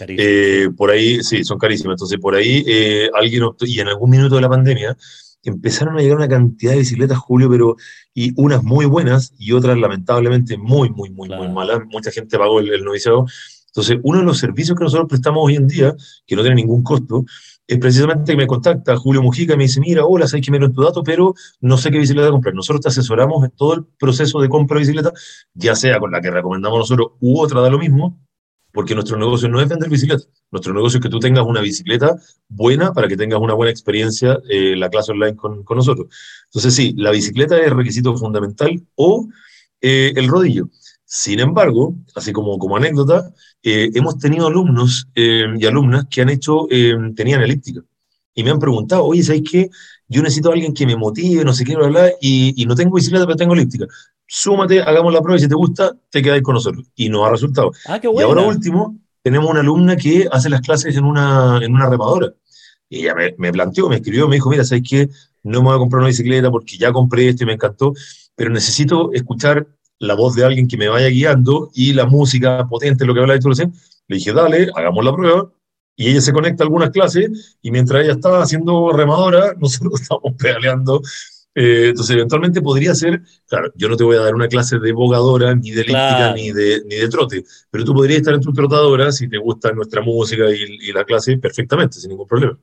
[0.01, 1.95] Eh, por ahí, sí, son carísimas.
[1.95, 4.97] Entonces, por ahí eh, alguien optó, y en algún minuto de la pandemia,
[5.43, 7.77] empezaron a llegar una cantidad de bicicletas, Julio, pero
[8.13, 11.81] y unas muy buenas y otras lamentablemente muy, muy, muy, muy malas.
[11.87, 13.27] Mucha gente pagó el, el noviciado.
[13.79, 15.95] Entonces, uno de los servicios que nosotros prestamos hoy en día,
[16.27, 17.25] que no tiene ningún costo,
[17.65, 20.57] es precisamente que me contacta Julio Mujica y me dice, mira, hola, sabes que me
[20.57, 22.57] en tu dato, pero no sé qué bicicleta comprar.
[22.57, 25.13] Nosotros te asesoramos en todo el proceso de compra de bicicleta,
[25.55, 28.19] ya sea con la que recomendamos nosotros u otra da lo mismo,
[28.73, 30.29] porque nuestro negocio no es vender bicicletas.
[30.51, 32.17] Nuestro negocio es que tú tengas una bicicleta
[32.49, 36.09] buena para que tengas una buena experiencia en eh, la clase online con, con, nosotros.
[36.47, 39.29] Entonces, sí, la bicicleta es requisito fundamental o
[39.81, 40.69] eh, el rodillo.
[41.11, 46.29] Sin embargo, así como, como anécdota, eh, hemos tenido alumnos eh, y alumnas que han
[46.29, 47.81] hecho, eh, tenían elíptica.
[48.35, 49.71] Y me han preguntado, oye, ¿sabes qué?
[50.07, 52.95] Yo necesito a alguien que me motive, no sé qué, bla, y, y no tengo
[52.95, 53.87] bicicleta, pero tengo elíptica.
[54.27, 56.87] Súmate, hagamos la prueba y si te gusta, te quedáis con nosotros.
[56.95, 57.71] Y nos ha resultado.
[57.87, 61.75] Ah, qué Y ahora último, tenemos una alumna que hace las clases en una, en
[61.75, 62.35] una remadora.
[62.91, 65.09] Y ella me, me planteó, me escribió, me dijo, mira, ¿sabes qué?
[65.43, 67.95] No me voy a comprar una bicicleta porque ya compré esto y me encantó,
[68.35, 69.67] pero necesito escuchar
[69.99, 73.35] la voz de alguien que me vaya guiando y la música potente, lo que habla
[73.35, 75.53] de tú le dije, dale, hagamos la prueba.
[75.97, 80.35] Y ella se conecta a algunas clases y mientras ella estaba haciendo remadora, nosotros estábamos
[80.39, 81.03] pedaleando.
[81.55, 84.93] Eh, entonces, eventualmente podría ser, claro, yo no te voy a dar una clase de
[84.93, 88.53] bogadora, ni de elíptica, ni, de, ni de trote, pero tú podrías estar en tu
[88.53, 92.57] trotadora si te gusta nuestra música y la clase perfectamente, sin ningún problema.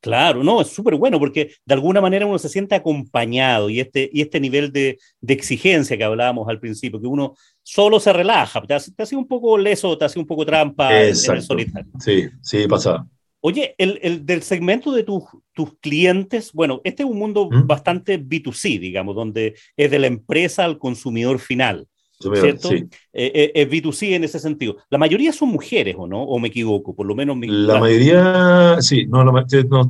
[0.00, 4.08] Claro, no, es súper bueno porque de alguna manera uno se siente acompañado y este,
[4.12, 8.62] y este nivel de, de exigencia que hablábamos al principio, que uno solo se relaja,
[8.62, 11.90] te hace, un poco leso, te hace un poco trampa en, el solitario.
[11.98, 13.06] Sí, sí, pasa.
[13.40, 17.66] Oye, el, el, del segmento de tus clientes, bueno, este es un mundo ¿Mm?
[17.66, 21.86] bastante B2C, digamos, donde es de la empresa al consumidor final.
[22.18, 22.70] ¿Cierto?
[22.70, 22.76] Sí.
[23.12, 24.78] Eh, eh, es B2C en ese sentido.
[24.88, 26.22] La mayoría son mujeres, ¿o no?
[26.22, 26.94] ¿O me equivoco?
[26.94, 27.36] Por lo menos.
[27.36, 27.46] Mi...
[27.46, 29.32] La mayoría, sí, no, no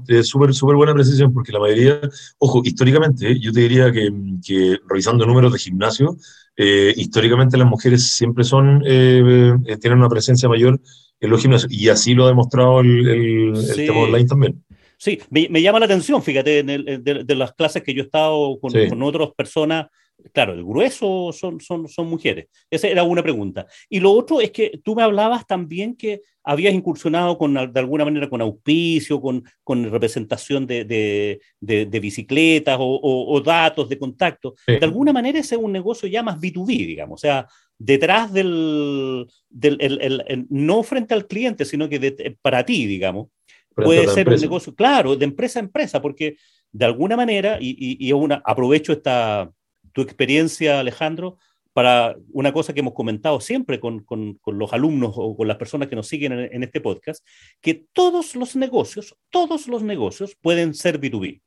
[0.09, 2.01] es súper super buena precisión porque la mayoría,
[2.39, 4.11] ojo, históricamente, yo te diría que,
[4.45, 6.17] que revisando números de gimnasio,
[6.57, 10.81] eh, históricamente las mujeres siempre son, tienen una presencia mayor
[11.21, 14.65] en los gimnasios y así lo ha demostrado el, el, tema online también.
[14.99, 18.03] Sí, me, me, llama la atención, fíjate, en el, de, de, las clases que yo
[18.03, 19.87] he estado con, con otras personas
[20.33, 22.47] Claro, el grueso son, son, son mujeres.
[22.71, 23.67] Esa era una pregunta.
[23.89, 28.05] Y lo otro es que tú me hablabas también que habías incursionado con, de alguna
[28.05, 34.55] manera con auspicio, con, con representación de, de, de, bicicletas o, o, datos de contacto.
[34.67, 37.21] De alguna manera ese es un negocio ya más B2B, digamos.
[37.21, 43.29] O sea, detrás del, del el, no frente al cliente, sino que para ti, digamos.
[43.75, 46.37] Puede ser un negocio, claro, de empresa a empresa, porque
[46.73, 49.51] de alguna manera, y, y, y una, aprovecho esta,
[49.97, 51.39] tu experiencia, Alejandro,
[51.73, 55.89] para una cosa que hemos comentado siempre con, con, los alumnos o con las personas
[55.89, 57.25] que nos siguen en, este podcast,
[57.63, 61.41] que todos los negocios, todos los negocios pueden ser B2B.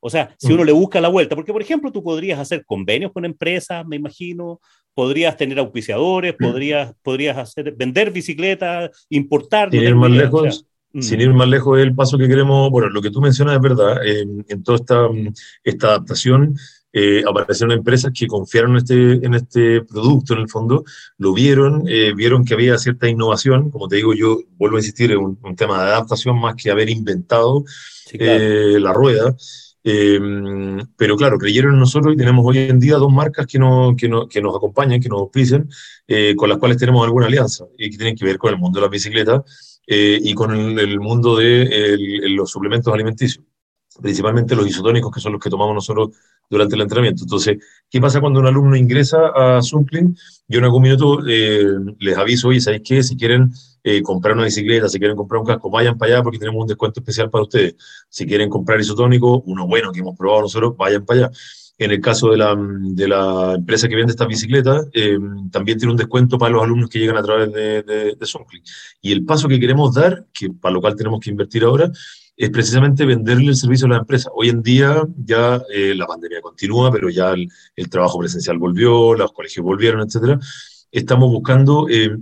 [0.00, 0.66] O sea, si uno mm.
[0.66, 4.60] le busca la vuelta, porque por ejemplo tú podrías hacer convenios con empresas, me imagino,
[4.92, 6.44] podrías tener auspiciadores, mm.
[6.44, 9.70] podrías, podrías hacer, vender bicicletas, importar.
[9.70, 11.00] Sin ir más lejos, mm.
[11.00, 14.04] sin ir más lejos, el paso que queremos, bueno, lo que tú mencionas es verdad,
[14.04, 15.08] en, en toda esta,
[15.62, 16.56] esta adaptación
[16.90, 20.84] eh, aparecieron empresas que confiaron en este, en este producto en el fondo,
[21.18, 25.12] lo vieron, eh, vieron que había cierta innovación, como te digo, yo vuelvo a insistir,
[25.12, 27.64] en un, tema de adaptación más que haber inventado
[28.12, 29.36] eh, la rueda.
[29.82, 34.08] pero claro, creyeron en nosotros y tenemos hoy en día dos marcas que, no, que,
[34.08, 35.68] no, que nos acompañan, que nos auspician,
[36.36, 38.86] con las cuales tenemos alguna alianza y que tienen que ver con el mundo de
[38.86, 39.44] la bicicleta
[39.86, 43.44] y con el, mundo de los suplementos alimenticios
[44.00, 46.10] principalmente los isotónicos, que son los que tomamos nosotros
[46.48, 47.24] durante el entrenamiento.
[47.24, 47.58] Entonces,
[47.90, 50.16] ¿qué pasa cuando un alumno ingresa a Zumpling?
[50.48, 51.62] Yo en algún minuto eh,
[51.98, 53.02] les aviso, oye, ¿sabéis qué?
[53.02, 53.52] Si quieren
[53.84, 56.68] eh, comprar una bicicleta, si quieren comprar un casco, vayan para allá porque tenemos un
[56.68, 57.76] descuento especial para ustedes.
[58.08, 61.30] Si quieren comprar isotónico, uno bueno que hemos probado nosotros, vayan para allá.
[61.80, 65.16] En el caso de la, de la empresa que vende estas bicicletas, eh,
[65.52, 68.26] también tiene un descuento para los alumnos que llegan a través de, de, de
[69.00, 71.88] Y el paso que queremos dar, que para lo cual tenemos que invertir ahora,
[72.38, 74.30] es precisamente venderle el servicio a la empresa.
[74.32, 79.32] Hoy en día ya eh, la pandemia continúa, pero ya el, trabajo presencial volvió, los
[79.32, 80.38] colegios volvieron, etcétera.
[80.92, 82.16] Estamos buscando eh,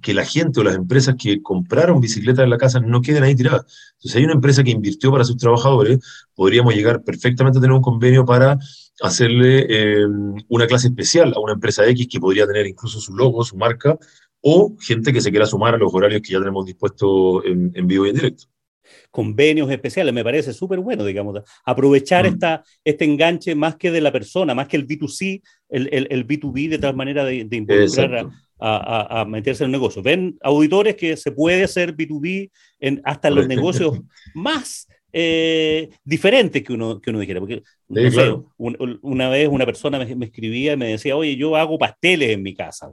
[0.00, 3.34] que la gente o las empresas que compraron bicicletas en la casa no queden ahí
[3.34, 3.66] tiradas.
[3.96, 5.98] Entonces, si hay una empresa que invirtió para sus trabajadores,
[6.34, 8.58] podríamos llegar perfectamente a tener un convenio para
[9.02, 10.06] hacerle eh,
[10.48, 13.98] una clase especial a una empresa X que podría tener incluso su logo, su marca,
[14.40, 17.86] o gente que se quiera sumar a los horarios que ya tenemos dispuestos en, en
[17.86, 18.44] vivo y en directo
[19.10, 22.34] convenios especiales, me parece súper bueno, digamos, aprovechar mm.
[22.34, 26.26] esta, este enganche más que de la persona, más que el B2C, el, el, el
[26.26, 30.02] B2B de tal manera de, de involucrar a, a, a, meterse en el negocio.
[30.02, 33.98] Ven auditores que se puede hacer B2B en, hasta en los negocios
[34.34, 37.40] más eh, diferentes que uno, que uno dijera.
[37.40, 41.36] Porque, no sé, un, una vez una persona me, me, escribía y me decía, oye,
[41.36, 42.90] yo hago pasteles en mi casa.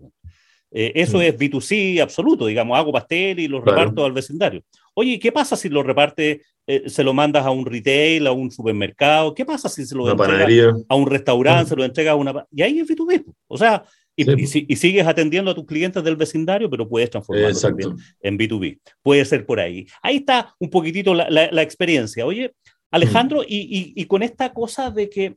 [0.72, 1.22] Eh, eso mm.
[1.22, 3.80] es B2C absoluto, digamos, hago pastel y los claro.
[3.80, 4.64] reparto al vecindario.
[4.96, 8.50] Oye, ¿qué pasa si lo reparte, eh, se lo mandas a un retail, a un
[8.50, 9.36] supermercado?
[9.36, 12.46] ¿Qué pasa si se lo entregas a un restaurante, se lo entregas a una...
[12.52, 13.24] Y ahí es B2B.
[13.48, 13.84] O sea,
[14.16, 14.66] y, sí.
[14.68, 18.80] y, y, sigues atendiendo a tus clientes del vecindario, pero puedes transformarlo también en B2B.
[19.04, 19.86] Puede ser por ahí.
[20.02, 22.26] Ahí está un poquitito la, la, la experiencia.
[22.26, 22.54] Oye,
[22.92, 25.36] Alejandro, y, y, con esta cosa de que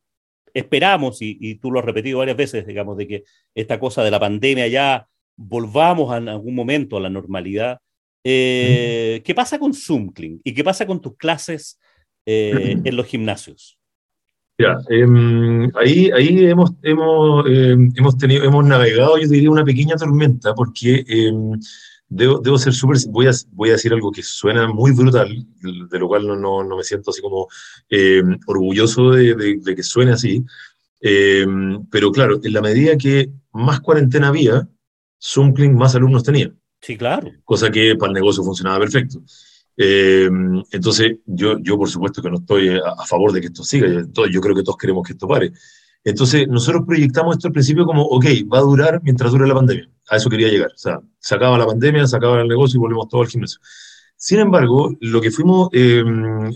[0.54, 4.20] esperamos, y, tú lo has repetido varias veces, digamos, de que esta cosa de la
[4.20, 7.80] pandemia ya volvamos en algún momento a la normalidad.
[8.24, 11.78] Eh, ¿Qué pasa con Zoomkling y qué pasa con tus clases
[12.26, 13.78] eh, en los gimnasios?
[14.58, 15.06] Ya, eh,
[15.76, 21.04] ahí, ahí hemos, hemos, em, hemos, tenido, hemos navegado, yo diría, una pequeña tormenta, porque
[21.06, 21.52] em,
[22.08, 25.98] debo, debo, ser súper, voy a, voy a decir algo que suena muy brutal, de
[26.00, 27.46] lo cual no, no, no me siento así como
[27.88, 30.44] em, orgulloso de, de, de, que suene así,
[31.00, 34.68] pero claro, en la medida que más cuarentena había,
[35.22, 36.52] Zoomkling más alumnos tenía.
[36.80, 37.30] Sí, claro.
[37.44, 39.20] Cosa que para el negocio funcionaba perfecto.
[39.76, 40.28] Eh,
[40.72, 44.26] entonces, yo, yo por supuesto que no estoy a, favor de que esto siga, yo,
[44.26, 45.52] yo creo que todos queremos que esto pare.
[46.04, 49.88] Entonces, nosotros proyectamos esto al principio como, ok, va a durar mientras dure la pandemia.
[50.08, 50.70] A eso quería llegar.
[50.74, 53.60] O sea, se acaba la pandemia, se acaba el negocio y volvemos todos al gimnasio.
[54.16, 56.02] Sin embargo, lo que fuimos eh,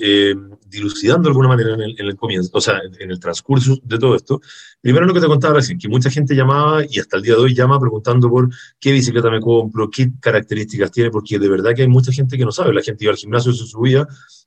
[0.01, 0.35] eh,
[0.73, 3.99] dilucidando de alguna manera en el, en el, comienzo, o sea, en el transcurso de
[3.99, 4.41] todo esto,
[4.81, 7.41] primero lo que te contaba recién, que mucha gente llamaba y hasta el día de
[7.41, 8.49] hoy llama preguntando por
[8.81, 12.45] qué bicicleta me compro, qué características tiene, porque de verdad que hay mucha gente que
[12.45, 12.73] no sabe.
[12.73, 14.07] La gente iba al gimnasio, se subía,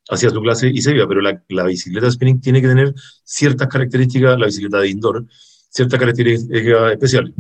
[0.09, 4.39] hacía su clase y se iba, pero la bicicleta spinning tiene que tener ciertas características,
[4.39, 5.25] la bicicleta de indoor,
[5.69, 7.33] ciertas características especiales.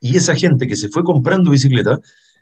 [0.00, 2.00] Y esa gente que se fue comprando bicicleta,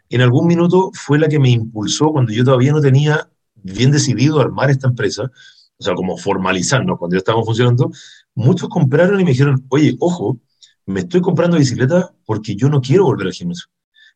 [0.09, 3.29] en algún minuto fue la que me impulsó cuando yo todavía no tenía
[3.63, 5.31] bien decidido armar esta empresa,
[5.83, 7.91] o sea, como formalizarnos cuando ya estábamos funcionando,
[8.35, 10.39] muchos compraron y me dijeron, oye, ojo,
[10.87, 13.67] me estoy comprando bicicleta porque yo no quiero volver al gimnasio.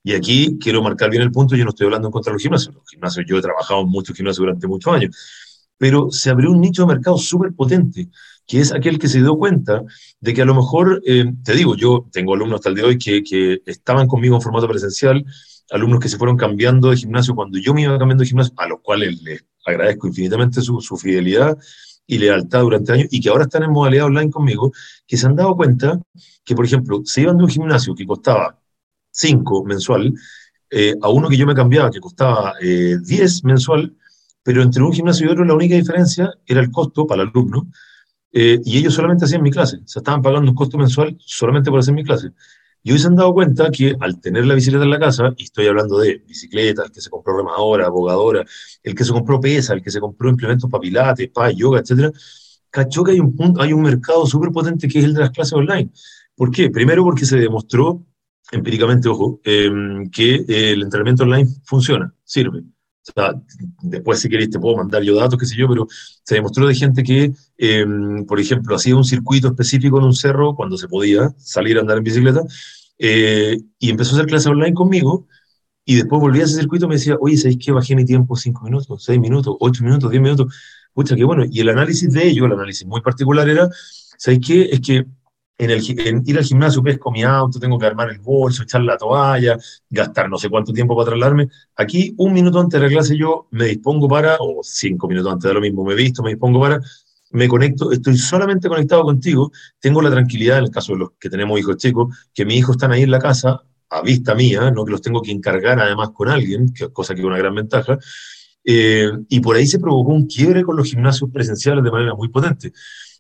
[0.05, 2.43] Y aquí quiero marcar bien el punto, yo no estoy hablando en contra de los
[2.43, 5.17] gimnasios, los gimnasios, yo he trabajado en muchos gimnasios durante muchos años,
[5.77, 8.09] pero se abrió un nicho de mercado súper potente,
[8.47, 9.83] que es aquel que se dio cuenta
[10.21, 12.91] de que a lo mejor, eh, te digo, yo tengo alumnos hasta el día de
[12.91, 15.25] hoy que, que estaban conmigo en formato presencial,
[15.73, 18.69] alumnos que se fueron cambiando de gimnasio cuando yo me iba cambiando de gimnasio, a
[18.69, 21.59] los cuales les agradezco infinitamente su, su fidelidad
[22.07, 24.73] y lealtad durante años y que ahora están en modalidad online conmigo,
[25.07, 26.01] que se han dado cuenta
[26.45, 28.59] que, por ejemplo, se iban de un gimnasio que costaba
[29.11, 30.15] 5 mensual
[30.71, 33.97] eh, a uno que yo me cambiaba que costaba 10 eh, mensual,
[34.43, 37.69] pero entre un gimnasio y otro la única diferencia era el costo para el alumno
[38.33, 41.71] eh, y ellos solamente hacían mi clase, o sea, estaban pagando un costo mensual solamente
[41.71, 42.31] por hacer mi clase.
[42.87, 45.43] Y hoy se han dado cuenta que al tener la bicicleta en la casa, y
[45.43, 48.45] estoy hablando de bicicleta, el que se compró remadora, abogadora,
[48.81, 52.13] el que se compró pesa, el que se compró implementos para pilates, para yoga, etcétera,
[52.71, 55.31] cachó que hay un, punto, hay un mercado súper potente que es el de las
[55.31, 55.91] clases online.
[56.37, 56.71] ¿Por qué?
[56.71, 58.07] Primero porque se demostró
[58.53, 59.69] empíricamente, ojo, eh,
[60.13, 62.63] que el entrenamiento online funciona, sirve.
[63.09, 63.35] O sea,
[63.83, 66.75] después si queréis te puedo mandar yo datos, qué sé yo, pero se demostró de
[66.75, 67.87] gente que, eh,
[68.27, 71.99] por ejemplo, hacía un circuito específico en un cerro cuando se podía salir a andar
[71.99, 72.43] en bicicleta
[72.99, 75.27] eh, y empezó a hacer clases online conmigo
[75.85, 78.37] y después volví a ese circuito y me decía, oye, ¿sabéis que bajé mi tiempo
[78.37, 80.55] 5 minutos, 6 minutos, 8 minutos, 10 minutos?
[80.93, 81.45] Pucha, qué bueno.
[81.51, 83.69] Y el análisis de ello, el análisis muy particular era,
[84.19, 84.63] ¿sabéis qué?
[84.73, 85.07] Es que
[85.59, 85.83] en, el,
[86.27, 89.57] ir al gimnasio pesco mi auto, tengo que armar el bolso, echar la toalla,
[89.89, 91.49] gastar no sé cuánto tiempo para trasladarme.
[91.77, 95.49] Aquí, un minuto antes de la clase, yo me dispongo para, o cinco minutos antes
[95.49, 96.81] de lo mismo, me visto, me dispongo para,
[97.31, 101.31] me conecto, estoy solamente conectado contigo, tengo la tranquilidad, en el caso de los que
[101.31, 104.85] tenemos hijos chicos, que mis hijos están ahí en la casa, a vista mía, no
[104.85, 107.99] que los tengo que encargar además con alguien, cosa que es una gran ventaja.
[108.69, 112.29] Eh, y por ahí se provocó un quiebre con los gimnasios presenciales de manera muy
[112.29, 112.73] potente.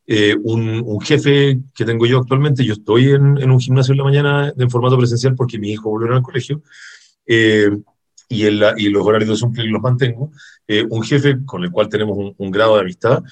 [0.09, 3.99] Eh, un, un, jefe que tengo yo actualmente, yo estoy en, en, un gimnasio en
[3.99, 6.63] la mañana en formato presencial porque mi hijo volvió al colegio,
[7.27, 7.71] eh,
[8.29, 10.31] y, el, y, los horarios de Zumple los mantengo.
[10.69, 13.23] Eh, un jefe con el cual tenemos un, grado de amistad,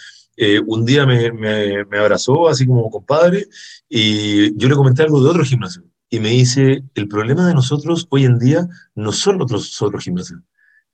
[0.66, 3.46] un día me, me, me, abrazó así como compadre
[3.88, 5.84] y yo le comenté algo de otro gimnasio.
[6.10, 10.40] Y me dice, el problema de nosotros hoy en día no son otros, otros gimnasios.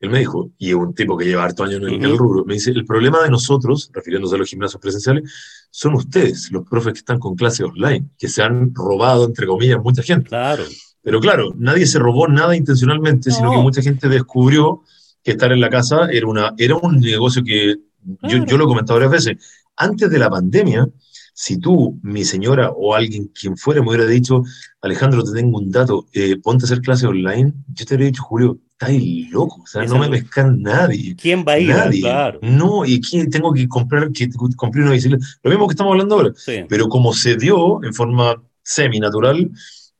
[0.00, 2.16] Él me dijo, y un tipo que lleva harto años en el, uh -huh.
[2.16, 5.30] rubro, me dice, el problema de nosotros, refiriéndose a los gimnasios presenciales,
[5.70, 9.78] son ustedes, los profes que están con clases online, que se han robado, entre comillas,
[9.82, 10.28] mucha gente.
[10.28, 10.64] Claro.
[11.02, 13.36] Pero claro, nadie se robó nada intencionalmente, no.
[13.36, 14.82] sino que mucha gente descubrió
[15.22, 17.76] que estar en la casa era, una, era un negocio que,
[18.20, 18.38] claro.
[18.38, 19.36] yo, yo lo he comentado varias veces,
[19.76, 20.88] antes de la pandemia,
[21.34, 24.42] si tú, mi señora o alguien, quien fuera, me hubiera dicho,
[24.82, 28.22] Alejandro, te tengo un dato, eh, ponte a hacer clases online, yo te habría dicho,
[28.22, 31.14] Julio, estáis loco, o sea, no me pescan nadie.
[31.14, 31.68] ¿Quién va a ir?
[31.68, 32.00] Nadie.
[32.00, 32.38] Claro.
[32.42, 35.24] No, y quién tengo que comprar, que compré una bicicleta.
[35.42, 36.32] Lo mismo que estamos hablando ahora.
[36.34, 36.64] Sí.
[36.66, 39.50] Pero como se dio en forma semi-natural,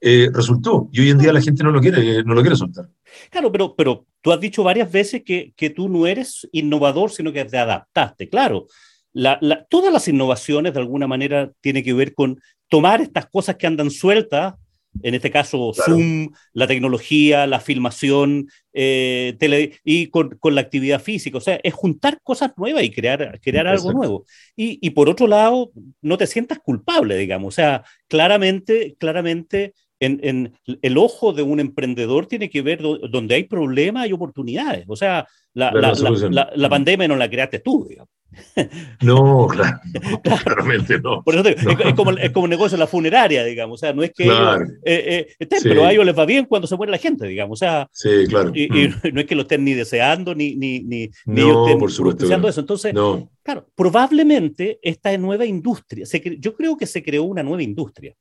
[0.01, 0.89] eh, resultó.
[0.93, 2.89] Y hoy en día la gente no lo quiere, no lo quiere soltar.
[3.31, 7.33] Claro, pero, pero tú has dicho varias veces que, que tú no eres innovador, sino
[7.35, 8.31] que te adaptaste.
[8.31, 8.67] Claro,
[9.13, 13.57] la, la, todas las innovaciones de alguna manera tienen que ver con tomar estas cosas
[13.57, 14.55] que andan sueltas,
[15.03, 15.95] en este caso claro.
[15.95, 21.39] Zoom, la tecnología, la filmación eh, tele, y con, con, la actividad física.
[21.39, 24.25] O sea, es juntar cosas nuevas y crear, crear algo nuevo.
[24.57, 25.71] Y, y, por otro lado,
[26.03, 27.55] no te sientas culpable, digamos.
[27.55, 32.99] O sea, claramente, claramente en, en, el ojo de un emprendedor tiene que ver do,
[32.99, 34.85] donde hay problemas y oportunidades.
[34.89, 35.93] O sea, la, la,
[36.31, 38.10] la, la, pandemia no la creaste tú, digamos.
[39.03, 39.81] No, claro,
[40.25, 41.23] no, claramente no.
[41.23, 41.71] Por eso te, no.
[41.73, 43.75] Es, es, como, es como un negocio la funeraria, digamos.
[43.75, 44.65] O sea, no es que claro.
[44.65, 45.69] ellos, eh, eh, estén, sí.
[45.69, 47.59] pero a ellos les va bien cuando se muere la gente, digamos.
[47.59, 48.53] O sea, sí, claro.
[48.55, 48.95] y, y mm.
[49.13, 51.93] no es que lo estén ni deseando, ni, ni, ni, ni no, ellos estén por
[51.93, 52.61] supuesto, deseando eso.
[52.61, 53.31] Entonces, no.
[53.43, 58.15] claro, probablemente esta nueva industria, se, yo creo que se creó una nueva industria.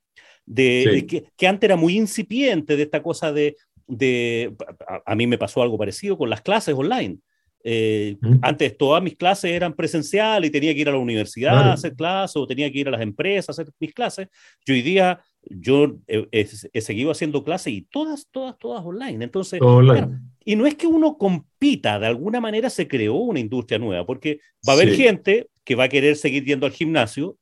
[0.46, 0.96] De, sí.
[0.96, 4.56] de que, que, antes era muy incipiente de esta cosa de, de
[4.88, 7.20] a, a, mí me pasó algo parecido con las clases online.
[7.64, 8.38] Eh, ¿Mm?
[8.42, 11.70] Antes todas mis clases eran presenciales y tenía que ir a la universidad claro.
[11.72, 14.30] a hacer clases o tenía que ir a las empresas a hacer mis clases.
[14.66, 19.24] Yo hoy día yo he, he, he seguido haciendo clases y todas, todas, todas online.
[19.24, 20.08] Entonces, online.
[20.08, 24.06] Claro, y no es que uno compita, de alguna manera se creó una industria nueva,
[24.06, 25.04] porque va a haber sí.
[25.04, 27.38] gente que va a querer seguir yendo al gimnasio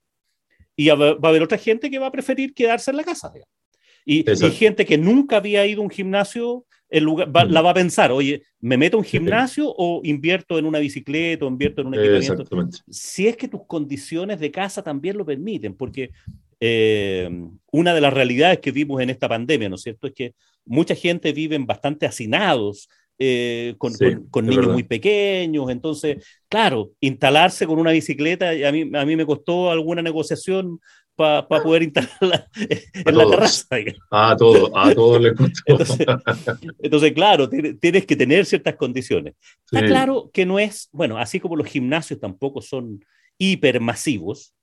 [0.76, 3.32] y va a haber otra gente que va a preferir quedarse en la casa.
[4.06, 7.72] Y, y, gente que nunca había ido a un gimnasio, el lugar, va, la va
[7.72, 11.82] a pensar, oye, ¿me meto a un gimnasio o invierto en una bicicleta o invierto
[11.82, 12.70] en un equipamiento?
[12.90, 16.12] Si es que tus condiciones de casa también lo permiten, porque
[16.60, 17.30] eh,
[17.72, 20.34] una de las realidades que vimos en esta pandemia, ¿no es cierto?, es que
[20.66, 24.74] mucha gente vive bastante hacinados, eh, con, sí, con, con niños verdad.
[24.74, 25.70] muy pequeños.
[25.70, 30.80] Entonces, claro, instalarse con una bicicleta, a mí, a mí me costó alguna negociación
[31.16, 32.48] para pa poder instalarla
[32.94, 33.66] en la terraza.
[34.12, 35.64] A todos, a todos les costó.
[35.66, 36.08] Entonces,
[36.80, 39.34] entonces, claro, tienes que tener ciertas condiciones.
[39.66, 39.86] Está sí.
[39.88, 43.04] claro que no es, bueno, así como los gimnasios tampoco son
[43.40, 44.54] hipermasivos,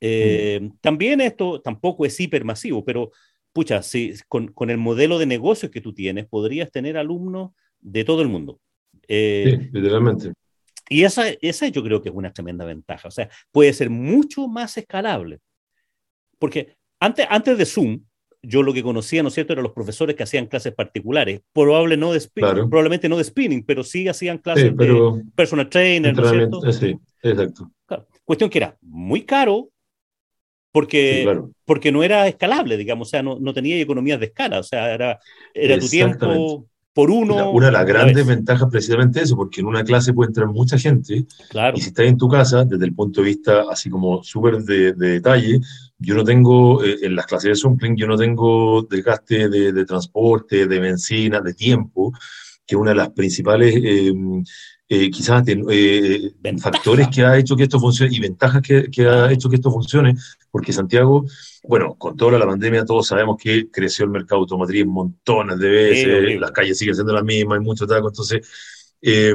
[0.00, 0.78] eh, mm.
[0.80, 3.10] también esto tampoco es hipermasivo, pero
[3.52, 7.50] pucha, si, con, con el modelo de negocio que tú tienes, podrías tener alumnos
[7.86, 8.58] de todo el mundo.
[9.06, 10.32] Eh, sí, literalmente.
[10.88, 13.08] Y esa, esa yo creo que es una tremenda ventaja.
[13.08, 15.38] O sea, puede ser mucho más escalable.
[16.38, 18.00] Porque antes, antes de Zoom,
[18.42, 21.96] yo lo que conocía, ¿no es cierto?, eran los profesores que hacían clases particulares, Probable
[21.96, 22.68] no de spinning, claro.
[22.68, 26.72] probablemente no de spinning, pero sí hacían clases sí, de personal trainer, ¿no es cierto?
[26.72, 27.70] Sí, exacto.
[27.86, 28.06] Claro.
[28.24, 29.70] Cuestión que era muy caro,
[30.70, 31.50] porque, sí, claro.
[31.64, 34.92] porque no era escalable, digamos, o sea, no, no tenía economías de escala, o sea,
[34.92, 35.18] era,
[35.54, 37.50] era tu tiempo por uno.
[37.50, 41.26] Una, de las grandes ventajas precisamente eso, porque en una clase puede entrar mucha gente,
[41.50, 41.76] claro.
[41.76, 44.94] y si estás en tu casa, desde el punto de vista así como súper de,
[44.94, 45.60] de, detalle,
[45.98, 49.84] yo no tengo, eh, en las clases de Zumpling, yo no tengo desgaste de, de,
[49.84, 52.14] transporte, de benzina, de tiempo,
[52.66, 53.74] que una de las principales...
[53.76, 54.14] Eh,
[54.88, 59.32] eh, quizás eh, factores que ha hecho que esto funcione y ventajas que, que, ha
[59.32, 60.14] hecho que esto funcione,
[60.50, 61.24] porque Santiago,
[61.64, 66.24] bueno, con toda la pandemia todos sabemos que creció el mercado automotriz montones de veces,
[66.28, 68.46] sí, las calles siguen siendo las mismas, hay mucho taco, entonces
[69.02, 69.34] eh,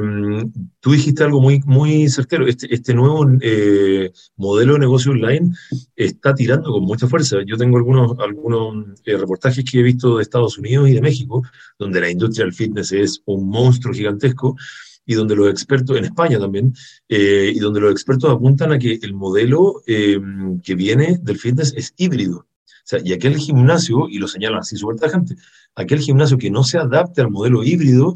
[0.80, 5.54] tú dijiste algo muy, muy certero, este, este nuevo eh, modelo de negocio online
[5.96, 7.38] está tirando con mucha fuerza.
[7.46, 11.42] Yo tengo algunos, algunos eh, reportajes que he visto de Estados Unidos y de México,
[11.78, 14.56] donde la industria del fitness es un monstruo gigantesco,
[15.04, 16.74] y donde los expertos, en España también,
[17.08, 20.20] eh, y donde los expertos apuntan a que el modelo eh,
[20.62, 22.46] que viene del fitness es híbrido.
[22.84, 25.36] sea, y aquel gimnasio, y lo señalan así súper gente,
[25.74, 28.14] aquel gimnasio que no se adapte al modelo híbrido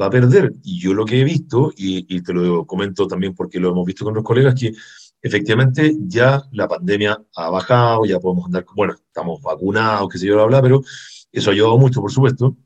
[0.00, 0.52] va a perder.
[0.62, 4.04] Y yo lo que he visto, y, te lo comento también porque lo hemos visto
[4.04, 4.72] con los colegas, que
[5.20, 10.34] efectivamente ya la pandemia ha bajado, ya podemos andar, bueno, estamos vacunados, qué sé yo,
[10.36, 10.82] bla, bla, pero
[11.30, 12.56] eso ha ayudado mucho, por supuesto.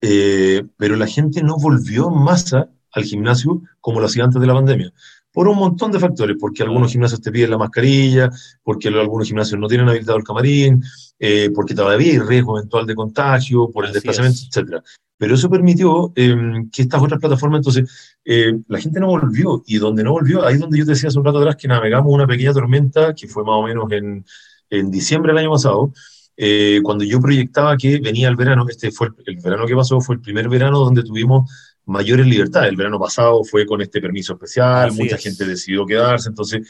[0.00, 4.46] Eh, pero la gente no volvió en masa al gimnasio como lo hacía antes de
[4.46, 4.92] la pandemia
[5.36, 8.30] por un montón de factores, porque algunos gimnasios te piden la mascarilla,
[8.62, 10.82] porque algunos gimnasios no tienen habilitado el camarín,
[11.18, 14.82] eh, porque todavía hay riesgo eventual de contagio, por el desplazamiento, etc.
[15.18, 19.76] Pero eso permitió em, que estas otras plataformas, entonces, eh, la gente no volvió, y
[19.76, 22.26] donde no volvió, ahí donde yo te decía hace un rato atrás que navegamos una
[22.26, 24.24] pequeña tormenta, que fue más o menos en,
[24.70, 25.92] en diciembre del año pasado,
[26.38, 30.00] eh, cuando yo proyectaba que venía el verano, este fue el, el verano que pasó,
[30.00, 31.50] fue el primer verano donde tuvimos
[31.86, 32.70] mayores libertades.
[32.70, 36.68] El verano pasado fue con este permiso especial, mucha gente decidió quedarse, entonces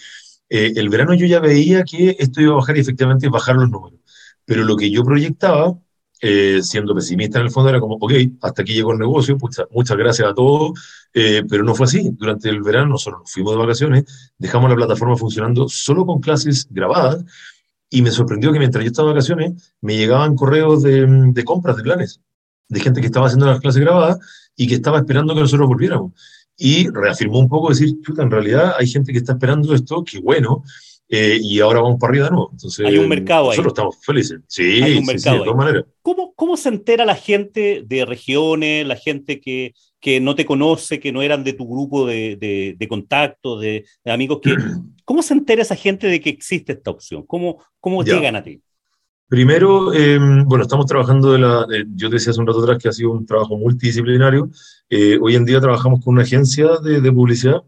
[0.48, 3.70] eh, el verano yo ya veía que esto iba a bajar y efectivamente bajar los
[3.70, 4.00] números.
[4.44, 5.76] Pero lo que yo proyectaba,
[6.20, 8.12] eh, siendo pesimista en el fondo, era como, ok,
[8.42, 9.36] hasta aquí llegó el negocio,
[9.70, 10.78] muchas gracias a todos,
[11.12, 12.10] eh, pero no fue así.
[12.12, 16.68] Durante el verano nosotros nos fuimos de vacaciones, dejamos la plataforma funcionando solo con clases
[16.70, 17.24] grabadas
[17.90, 21.76] y me sorprendió que mientras yo estaba de vacaciones me llegaban correos de, de compras
[21.76, 22.20] de planes
[22.68, 24.18] de gente que estaba haciendo las clases grabadas
[24.56, 26.12] y que estaba esperando que nosotros volviéramos.
[26.56, 30.18] Y reafirmó un poco decir, chuta, en realidad hay gente que está esperando esto, qué
[30.20, 30.64] bueno,
[31.08, 32.48] eh, y ahora vamos para arriba de nuevo.
[32.52, 34.40] Entonces, hay un mercado nosotros estamos felices.
[34.48, 35.84] Sí, hay un mercado de todas maneras.
[36.02, 40.98] ¿Cómo, ¿Cómo se entera la gente de regiones, la gente que, que no te conoce,
[40.98, 44.40] que no eran de tu grupo de, de, de contacto, de, amigos?
[44.42, 44.54] Que,
[45.04, 47.24] ¿Cómo se entera esa gente de que existe esta opción?
[47.24, 48.60] ¿Cómo, cómo llegan a ti?
[49.28, 51.66] Primero, em, bueno, estamos trabajando de la,
[51.96, 54.50] yo te decía hace un rato atrás que ha sido un trabajo multidisciplinario.
[54.88, 57.62] Eh, hoy en día trabajamos con una agencia de, de publicidad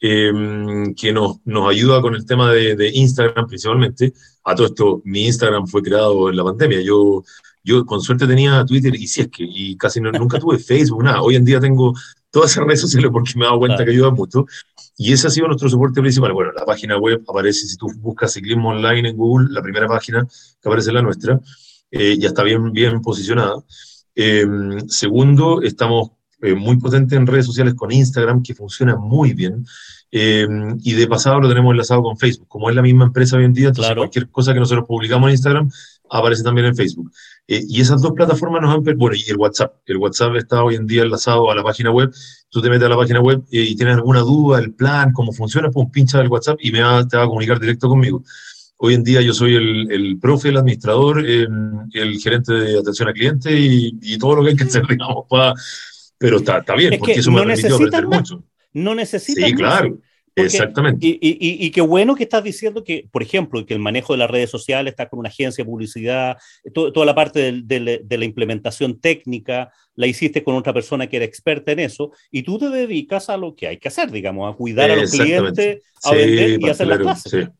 [0.00, 4.12] em, que nos, nos ayuda con el tema de, de, Instagram principalmente.
[4.44, 6.82] A todo esto, mi Instagram fue creado en la pandemia.
[6.82, 7.24] Yo,
[7.64, 11.22] yo con suerte tenía Twitter y si es que, y casi nunca tuve Facebook, nada.
[11.22, 11.94] Hoy en día tengo
[12.30, 14.46] todas esas redes sociales porque me he dado cuenta que ayudan mucho.
[15.00, 16.32] Y ese ha sido nuestro soporte principal.
[16.32, 20.26] Bueno, la página web aparece, si tú buscas ciclismo online en Google, la primera página
[20.60, 21.40] que aparece es la nuestra,
[21.92, 23.62] eh, ya está bien, bien posicionada.
[24.14, 26.10] Em, segundo, estamos
[26.42, 29.64] eh, muy potentes en redes sociales con Instagram, que funciona muy bien.
[30.10, 32.48] Em, y de pasado lo tenemos enlazado con Facebook.
[32.48, 35.32] Como es la misma empresa hoy en día, entonces cualquier cosa que nosotros publicamos en
[35.32, 35.70] Instagram
[36.10, 37.10] aparece también en Facebook.
[37.46, 38.98] Eh, y esas dos plataformas nos han...
[38.98, 39.74] Bueno, y el WhatsApp.
[39.86, 42.10] El WhatsApp está hoy en día enlazado a la página web.
[42.50, 45.32] Tú te metes a la página web eh, y tienes alguna duda, el plan, cómo
[45.32, 48.22] funciona, pues pincha el WhatsApp y me va, te va a comunicar directo conmigo.
[48.76, 53.08] Hoy en día yo soy el, el profe, el administrador, em, el gerente de atención
[53.08, 55.54] al cliente y, y, todo lo que hay que hacer, digamos, para...
[56.16, 58.44] Pero está, está bien, porque eso me ha permitido aprender mucho.
[58.72, 59.98] No necesitas Sí, claro.
[60.46, 61.06] Exactamente.
[61.06, 64.18] Y, y, y, qué bueno que estás diciendo que, por ejemplo, que el manejo de
[64.18, 66.36] las redes sociales está con una agencia de publicidad,
[66.72, 71.16] toda la parte de, de, de, la implementación técnica la hiciste con otra persona que
[71.16, 74.52] era experta en eso, y tú te dedicas a lo que hay que hacer, digamos,
[74.52, 77.32] a cuidar a los clientes, a vender y hacer las clases.
[77.32, 77.50] Sí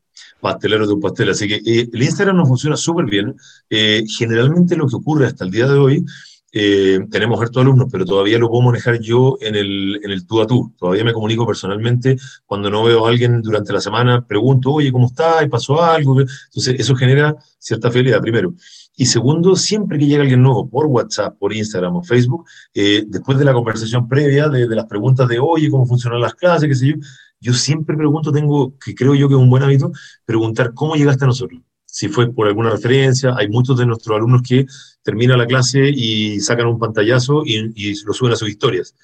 [0.40, 1.30] pastelero de un pastel.
[1.30, 3.34] Así que eh, el Instagram nos funciona súper bien.
[3.70, 6.04] Eh, generalmente lo que ocurre hasta el día de hoy
[6.50, 10.40] eh, tenemos hartos alumnos, pero todavía lo puedo manejar yo en el, en el tú
[10.40, 10.74] a tú.
[10.78, 12.16] Todavía me comunico personalmente.
[12.46, 15.44] Cuando no veo a alguien durante la semana, pregunto, oye, ¿cómo está?
[15.44, 16.20] ¿Y pasó algo?
[16.20, 18.54] Entonces, eso genera cierta fidelidad, primero.
[18.96, 23.38] Y segundo, siempre que llega alguien nuevo por WhatsApp, por Instagram o Facebook, eh, después
[23.38, 26.68] de la conversación previa, de, de, las preguntas de, oye, ¿cómo funcionan las clases?
[26.68, 26.94] qué sé yo,
[27.40, 29.92] yo siempre pregunto, tengo, que creo yo que es un buen hábito,
[30.24, 33.34] preguntar cómo llegaste a nosotros si fue por alguna referencia.
[33.36, 34.66] Hay muchos de nuestros alumnos que
[35.02, 38.94] terminan la clase y sacan un pantallazo y, lo suben a sus historias.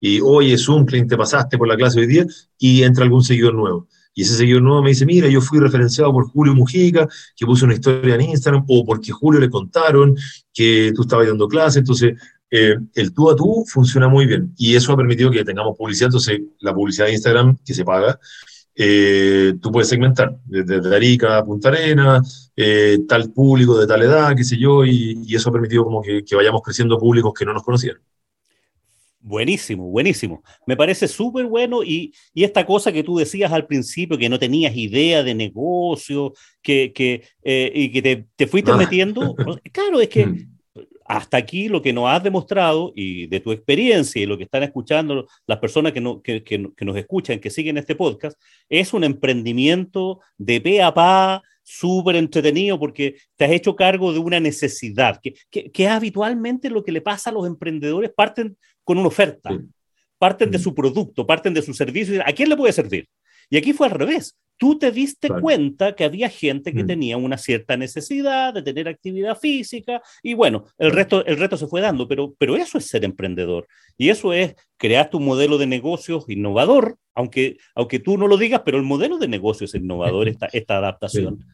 [0.00, 2.26] Y, oye, Zoom, te pasaste por la clase hoy día
[2.58, 3.88] y entra algún seguidor nuevo.
[4.12, 7.64] Y ese seguidor nuevo me dice, mira, yo fui referenciado por Julio Mujica, que puso
[7.64, 10.14] una historia en Instagram, o porque Julio le contaron
[10.52, 11.80] que tú estabas dando clase.
[11.80, 12.14] Entonces,
[12.50, 14.52] eh, el tú a tú funciona muy bien.
[14.56, 16.08] Y eso ha permitido que tengamos publicidad.
[16.08, 18.18] Entonces, la publicidad de Instagram que se paga,
[18.76, 22.20] eh, tú puedes segmentar desde Arica a Punta Arena,
[22.56, 26.02] eh, tal público de tal edad, qué sé yo, y, y eso ha permitido como
[26.02, 27.96] que, que, vayamos creciendo públicos que no nos conocían.
[29.20, 30.42] Buenísimo, buenísimo.
[30.66, 34.38] Me parece súper bueno y, y, esta cosa que tú decías al principio, que no
[34.38, 38.76] tenías idea de negocio, que, que eh, y que te, te fuiste ah.
[38.76, 39.34] metiendo,
[39.72, 40.53] claro, es que mm
[41.04, 44.62] hasta aquí lo que nos has demostrado y de tu experiencia y lo que están
[44.62, 48.92] escuchando las personas que, no, que, que, que nos escuchan, que siguen este podcast, es
[48.92, 54.38] un emprendimiento de pe a pa, súper entretenido porque te has hecho cargo de una
[54.38, 59.08] necesidad, que, que, que, habitualmente lo que le pasa a los emprendedores, parten con una
[59.08, 59.50] oferta,
[60.18, 63.08] parten de su producto, parten de su servicio, ¿a quién le puede servir?
[63.50, 64.36] Y aquí fue al revés.
[64.56, 66.86] Tú te diste cuenta que había gente que mm.
[66.86, 71.66] tenía una cierta necesidad de tener actividad física y bueno, el resto, el resto se
[71.66, 75.66] fue dando, pero, pero eso es ser emprendedor y eso es crear tu modelo de
[75.66, 80.28] negocios innovador, aunque, aunque tú no lo digas, pero el modelo de negocios es innovador,
[80.28, 81.44] esta, esta adaptación.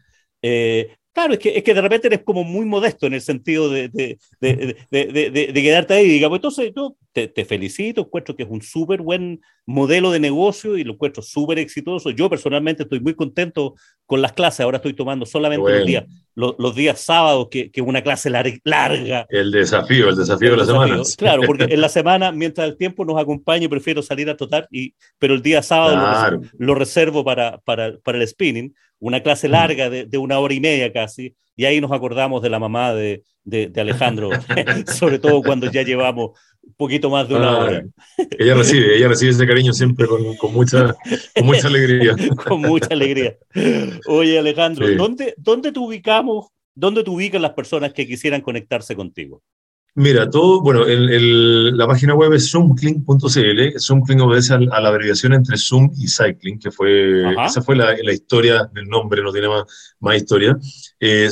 [0.42, 3.68] Eh, Claro, es que, es que de repente eres como muy modesto en el sentido
[3.68, 6.36] de, de, de, de quedarte ahí, digamos.
[6.38, 10.84] Entonces, yo te, te felicito, encuentro que es un súper buen modelo de negocio y
[10.84, 12.10] lo encuentro súper exitoso.
[12.10, 13.74] Yo personalmente estoy muy contento
[14.06, 14.60] con las clases.
[14.60, 16.04] Ahora estoy tomando solamente los, días,
[16.34, 19.26] los, días sábados, que, que una clase larga.
[19.28, 21.00] El desafío, el desafío de la semana.
[21.16, 24.94] Claro, porque en la semana, mientras el tiempo nos acompañe, prefiero salir a trotar, y,
[25.18, 29.52] pero el día sábado lo, reservo para, para, para el spinning una clase mm.
[29.52, 32.94] larga de, de, una hora y media casi, y ahí nos acordamos de la mamá
[32.94, 34.30] de, de, Alejandro,
[34.86, 37.84] sobre todo cuando ya llevamos un poquito más de una ah, hora.
[38.38, 40.94] Ella recibe, ella recibe ese cariño siempre con, con mucha,
[41.34, 42.14] con mucha alegría.
[42.48, 43.36] con mucha alegría.
[44.06, 46.48] Oye, Alejandro, ¿dónde, ¿dónde te ubicamos?
[46.74, 49.42] ¿Dónde te ubican las personas que quisieran conectarse contigo?
[49.96, 53.78] Mira, todo, bueno, el, la página web es zoomcling.cl.
[53.78, 58.12] Zoomcling obedece a, la abreviación entre Zoom y Cycling, que fue, esa fue la, la,
[58.12, 59.64] historia del nombre, no tiene más,
[59.98, 60.56] más historia.
[61.00, 61.28] Eh,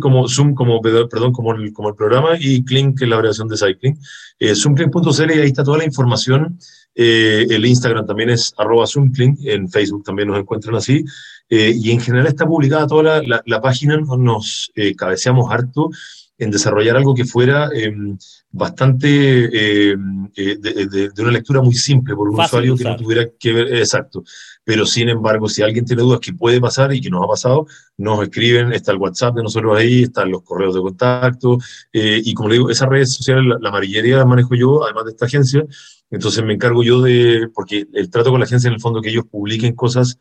[0.00, 3.46] como, Zoom como, perdón, como el, como el programa y Cling, que es la abreviación
[3.46, 3.98] de Cycling.
[4.38, 6.58] Eh, y ahí está toda la información.
[6.94, 11.04] Eh, el Instagram también es arroba Zoomcling, en Facebook también nos encuentran así.
[11.50, 15.90] Eh, y en general está publicada toda la, la, la página, nos cabeceamos harto
[16.38, 18.16] en desarrollar algo que fuera em,
[18.50, 23.52] bastante em, eh, de, una lectura muy simple por un usuario que no tuviera que
[23.52, 24.22] ver, exacto.
[24.62, 27.66] Pero sin embargo, si alguien tiene dudas que puede pasar y que nos ha pasado,
[27.96, 31.58] nos escriben, está el WhatsApp de nosotros ahí, están los correos de contacto,
[31.92, 35.06] eh, y como le digo, esas redes sociales, la, la amarillería la manejo yo, además
[35.06, 35.66] de esta agencia,
[36.10, 39.10] entonces me encargo yo de, porque el trato con la agencia en el fondo que
[39.10, 40.18] ellos publiquen cosas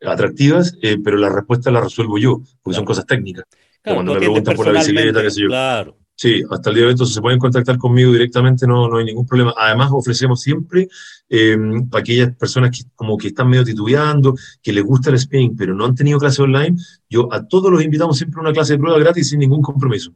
[0.00, 3.44] atractivas, eh, pero la respuesta la resuelvo yo, porque son cosas técnicas
[3.82, 5.48] cuando me preguntan por la bicicleta, qué sé yo.
[5.48, 5.96] Claro.
[6.20, 9.04] Sí, hasta el día de hoy entonces se pueden contactar conmigo directamente, no, no hay
[9.04, 9.54] ningún problema.
[9.56, 10.88] Además, ofrecemos siempre
[11.28, 15.56] em, para aquellas personas que como que están medio titubeando, que les gusta el spinning,
[15.56, 16.76] pero no han tenido clase online,
[17.08, 20.12] yo a todos los invitamos siempre a una clase de prueba gratis sin ningún compromiso.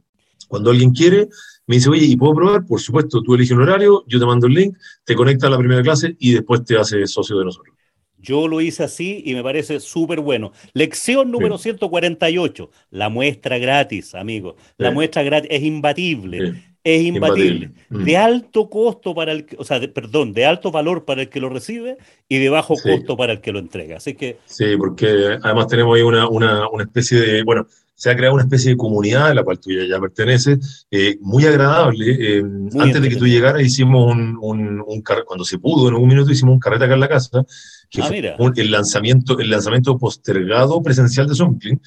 [0.49, 1.29] Cuando alguien quiere,
[1.67, 2.65] me dice, oye, ¿y puedo probar?
[2.65, 5.57] Por supuesto, tú eliges un horario, yo te mando el link, te conectas a la
[5.57, 7.77] primera clase y después te haces socio de nosotros.
[8.23, 10.53] Yo lo hice así y me parece súper bueno.
[10.73, 14.55] Lección número 148, la muestra gratis, amigo.
[14.77, 16.72] La muestra gratis es imbatible.
[16.83, 17.71] Es imbatible.
[17.89, 18.03] Mm.
[18.03, 21.49] De alto costo para el, o sea, perdón, de alto valor para el que lo
[21.49, 23.97] recibe y de bajo costo para el que lo entrega.
[23.97, 24.37] Así que.
[24.45, 28.43] Sí, porque además tenemos ahí una, una, una especie de, bueno, se ha creado una
[28.43, 32.05] especie de comunidad a la cual tú ya, perteneces, eh, muy agradable.
[32.09, 32.43] Eh,
[32.77, 36.31] antes de que tú llegaras hicimos un, un, un, cuando se pudo, en un minuto
[36.31, 37.45] hicimos un carrete acá en la casa,
[37.89, 41.81] que ah, fue el, lanzamiento, el lanzamiento postergado presencial de Zoomcling,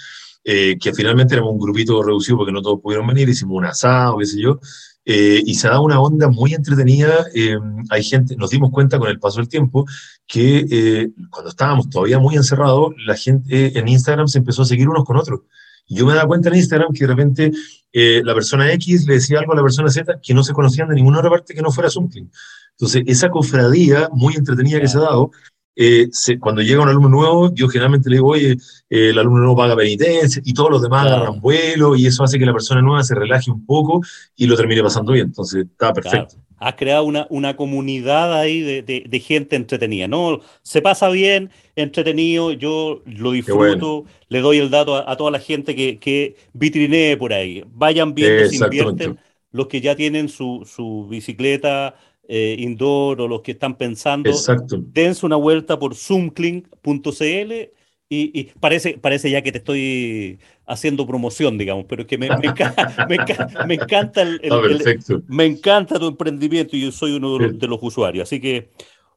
[0.49, 4.19] eh, que finalmente éramos un grupito reducido porque no todos pudieron venir, hicimos un asado,
[4.19, 4.61] qué sé yo,
[5.05, 7.27] eh, y se da una onda muy entretenida.
[7.35, 7.59] Eh,
[7.91, 9.85] hay gente, nos dimos cuenta con el paso del tiempo
[10.25, 15.05] que cuando estábamos todavía muy encerrados, la gente en Instagram se empezó a seguir unos
[15.05, 15.41] con otros.
[15.89, 17.51] Y yo me daba cuenta en Instagram que de repente
[17.93, 20.95] la persona X le decía algo a la persona Z que no se conocían de
[20.95, 22.31] ninguna otra parte que no fuera Zoomcling.
[22.79, 25.33] Entonces, esa cofradía muy entretenida que se ha dado,
[25.77, 26.09] eh,
[26.41, 28.53] cuando llega un alumno nuevo, yo generalmente le digo, oye,
[28.89, 32.39] eh, el alumno nuevo paga penitencia y todos los demás agarran vuelo y eso hace
[32.39, 34.01] que la persona nueva se relaje un poco
[34.35, 35.27] y lo termine pasando bien.
[35.27, 36.37] Entonces, está perfecto.
[36.59, 40.41] Has creado una, una comunidad ahí de, de, gente entretenida, ¿no?
[40.63, 45.77] Se pasa bien, entretenido, yo lo disfruto, le doy el dato a, toda la gente
[45.77, 47.63] que, que vitrinee por ahí.
[47.75, 49.19] Vayan viendo si invierten
[49.53, 51.95] los que ya tienen su, su bicicleta
[52.29, 54.31] eh, indoor o los que están pensando,
[54.93, 57.53] dense una vuelta por zoomclink.cl
[58.09, 62.29] y, y, parece, parece ya que te estoy haciendo promoción, digamos, pero es que me,
[62.29, 62.35] me,
[63.75, 64.41] encanta el,
[65.29, 68.29] me encanta tu emprendimiento y yo soy uno de los, usuarios.
[68.29, 68.71] Así que,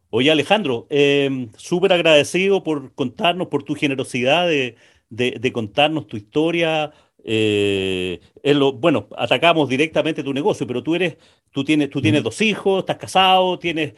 [0.10, 4.76] oye Alejandro, em, súper agradecido por contarnos, por tu generosidad de,
[5.10, 6.92] de contarnos tu historia,
[7.24, 11.18] eh, lo, bueno, atacamos directamente tu negocio, pero tú eres,
[11.52, 13.94] tú tienes, tú tienes dos hijos, estás casado, tienes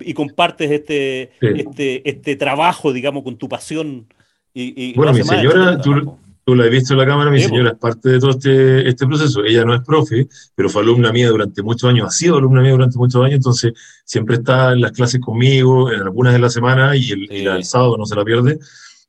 [0.00, 4.06] y compartes este, este, este trabajo, digamos, con tu pasión.
[4.54, 7.78] Y, bueno, mi señora, tú, tú, la has visto en la cámara, mi señora es
[7.78, 9.44] parte de todo este, este proceso.
[9.44, 12.70] Ella no es profe, pero fue alumna mía durante muchos años, ha sido alumna mía
[12.70, 16.96] durante muchos años, entonces siempre está en las clases conmigo, en algunas de la semana
[16.96, 18.58] y el, y el sábado no se la pierde.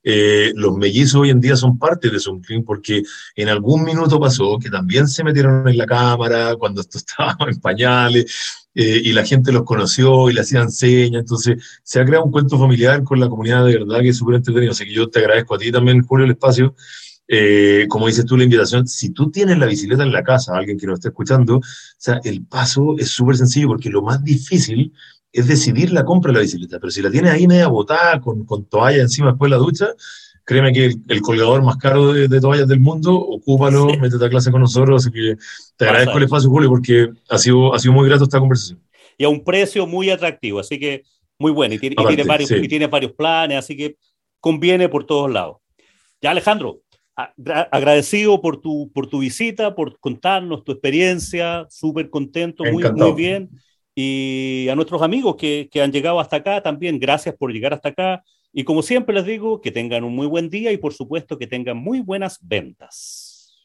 [0.10, 3.04] Eh, los mellizos hoy en día son parte de Zoom porque
[3.36, 7.60] en algún minuto pasó que también se metieron en la cámara cuando esto estaba en
[7.60, 8.26] pañales,
[8.74, 12.32] eh, y la gente los conoció y le hacían señas, entonces se ha creado un
[12.32, 15.20] cuento familiar con la comunidad de verdad que es súper entretenido, así que yo te
[15.20, 16.74] agradezco a ti también, Julio, el espacio.
[17.28, 20.80] Eh, como dices tú, la invitación, si tú tienes la bicicleta en la casa, alguien
[20.80, 21.62] que nos esté escuchando, o
[21.98, 24.94] sea, el paso es súper sencillo porque lo más difícil
[25.34, 28.66] decidir la compra de la bicicleta, pero si la tienes ahí media botada, con, con
[28.66, 29.88] toalla encima después de la ducha,
[30.48, 34.62] créeme que el, colgador más caro de, toallas del mundo, ocúpalo, métete a clase con
[34.62, 35.36] nosotros, así que
[35.76, 38.82] te agradezco el espacio, Julio, porque ha sido, ha sido muy grato esta conversación.
[39.18, 41.04] Y a un precio muy atractivo, así que
[41.38, 43.98] muy bueno, y tiene, varios, y tiene varios planes, así que
[44.40, 45.58] conviene por todos lados.
[46.22, 46.80] Ya, Alejandro,
[47.16, 53.50] agradecido por tu, por tu visita, por contarnos tu experiencia, súper contento, muy, muy bien.
[54.00, 57.90] Y a nuestros amigos que, que han llegado hasta acá también, gracias por llegar hasta
[57.90, 58.24] acá.
[58.54, 61.48] Y como siempre les digo, que tengan un muy buen día y por supuesto que
[61.48, 63.58] tengan muy buenas ventas.